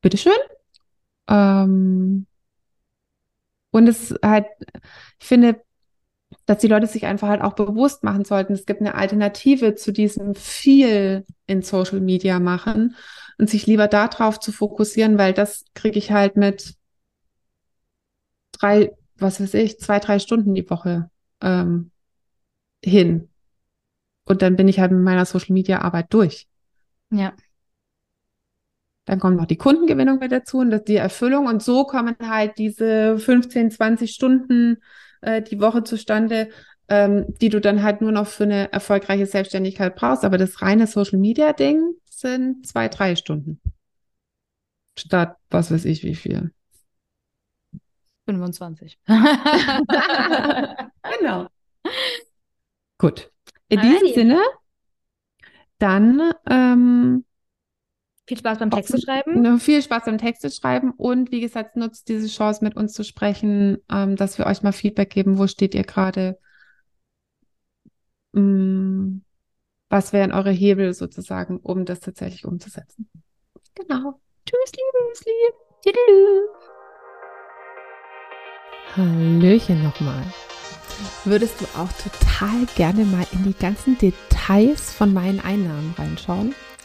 Bitteschön. 0.00 0.32
Ähm, 1.28 2.26
und 3.70 3.88
es 3.88 4.14
halt, 4.22 4.46
ich 5.20 5.26
finde, 5.26 5.62
dass 6.46 6.58
die 6.58 6.68
Leute 6.68 6.86
sich 6.86 7.06
einfach 7.06 7.28
halt 7.28 7.42
auch 7.42 7.54
bewusst 7.54 8.04
machen 8.04 8.24
sollten, 8.24 8.54
es 8.54 8.66
gibt 8.66 8.80
eine 8.80 8.94
Alternative 8.94 9.74
zu 9.74 9.92
diesem 9.92 10.34
viel 10.34 11.24
in 11.46 11.62
Social 11.62 12.00
Media 12.00 12.40
machen 12.40 12.96
und 13.38 13.50
sich 13.50 13.66
lieber 13.66 13.88
darauf 13.88 14.40
zu 14.40 14.52
fokussieren, 14.52 15.18
weil 15.18 15.32
das 15.34 15.64
kriege 15.74 15.98
ich 15.98 16.10
halt 16.12 16.36
mit 16.36 16.76
drei, 18.52 18.92
was 19.16 19.40
weiß 19.40 19.54
ich, 19.54 19.78
zwei, 19.78 19.98
drei 19.98 20.18
Stunden 20.18 20.54
die 20.54 20.68
Woche 20.68 21.10
ähm, 21.40 21.90
hin. 22.84 23.28
Und 24.24 24.42
dann 24.42 24.56
bin 24.56 24.68
ich 24.68 24.80
halt 24.80 24.92
mit 24.92 25.02
meiner 25.02 25.24
Social 25.24 25.54
Media 25.54 25.80
Arbeit 25.80 26.12
durch. 26.12 26.48
Ja. 27.10 27.32
Dann 29.08 29.18
kommt 29.20 29.38
noch 29.38 29.46
die 29.46 29.56
Kundengewinnung 29.56 30.18
mit 30.18 30.32
dazu 30.32 30.58
und 30.58 30.86
die 30.86 30.96
Erfüllung. 30.96 31.46
Und 31.46 31.62
so 31.62 31.84
kommen 31.84 32.14
halt 32.20 32.58
diese 32.58 33.18
15, 33.18 33.70
20 33.70 34.10
Stunden 34.10 34.82
äh, 35.22 35.40
die 35.40 35.62
Woche 35.62 35.82
zustande, 35.82 36.50
ähm, 36.88 37.24
die 37.40 37.48
du 37.48 37.58
dann 37.58 37.82
halt 37.82 38.02
nur 38.02 38.12
noch 38.12 38.26
für 38.26 38.44
eine 38.44 38.70
erfolgreiche 38.70 39.24
Selbstständigkeit 39.24 39.96
brauchst. 39.96 40.26
Aber 40.26 40.36
das 40.36 40.60
reine 40.60 40.86
Social 40.86 41.18
Media 41.18 41.54
Ding 41.54 41.94
sind 42.10 42.66
zwei, 42.66 42.88
drei 42.88 43.16
Stunden. 43.16 43.62
Statt 44.98 45.36
was 45.48 45.70
weiß 45.70 45.86
ich 45.86 46.04
wie 46.04 46.14
viel. 46.14 46.52
25. 48.26 48.98
genau. 51.18 51.46
Gut. 52.98 53.32
In 53.68 53.80
diesem 53.80 54.08
Sinne, 54.12 54.42
dann 55.78 56.30
ähm, 56.50 57.24
viel 58.28 58.38
Spaß 58.38 58.58
beim 58.58 58.70
Texte 58.70 59.00
schreiben. 59.00 59.58
Viel 59.58 59.82
Spaß 59.82 60.04
beim 60.04 60.18
Texte 60.18 60.50
schreiben 60.50 60.92
und 60.96 61.32
wie 61.32 61.40
gesagt, 61.40 61.76
nutzt 61.76 62.08
diese 62.08 62.28
Chance 62.28 62.62
mit 62.62 62.76
uns 62.76 62.92
zu 62.92 63.02
sprechen, 63.02 63.78
ähm, 63.90 64.16
dass 64.16 64.38
wir 64.38 64.46
euch 64.46 64.62
mal 64.62 64.72
Feedback 64.72 65.10
geben. 65.10 65.38
Wo 65.38 65.46
steht 65.46 65.74
ihr 65.74 65.84
gerade? 65.84 66.38
mh, 68.32 68.40
mm, 68.40 69.24
was 69.90 70.12
wären 70.12 70.32
eure 70.32 70.50
Hebel 70.50 70.92
sozusagen, 70.92 71.58
um 71.58 71.84
das 71.84 72.00
tatsächlich 72.00 72.44
umzusetzen? 72.44 73.08
Genau. 73.74 74.20
Tschüss, 74.44 74.72
liebe 74.72 75.08
Müsli. 75.08 75.32
Tüdelü. 75.82 76.42
Hallöchen 78.96 79.82
nochmal. 79.82 80.22
Würdest 81.24 81.60
du 81.60 81.64
auch 81.78 81.92
total 81.92 82.66
gerne 82.76 83.04
mal 83.04 83.26
in 83.32 83.44
die 83.44 83.54
ganzen 83.54 83.96
Details 83.98 84.92
von 84.92 85.14
meinen 85.14 85.40
Einnahmen 85.40 85.94
reinschauen? 85.96 86.54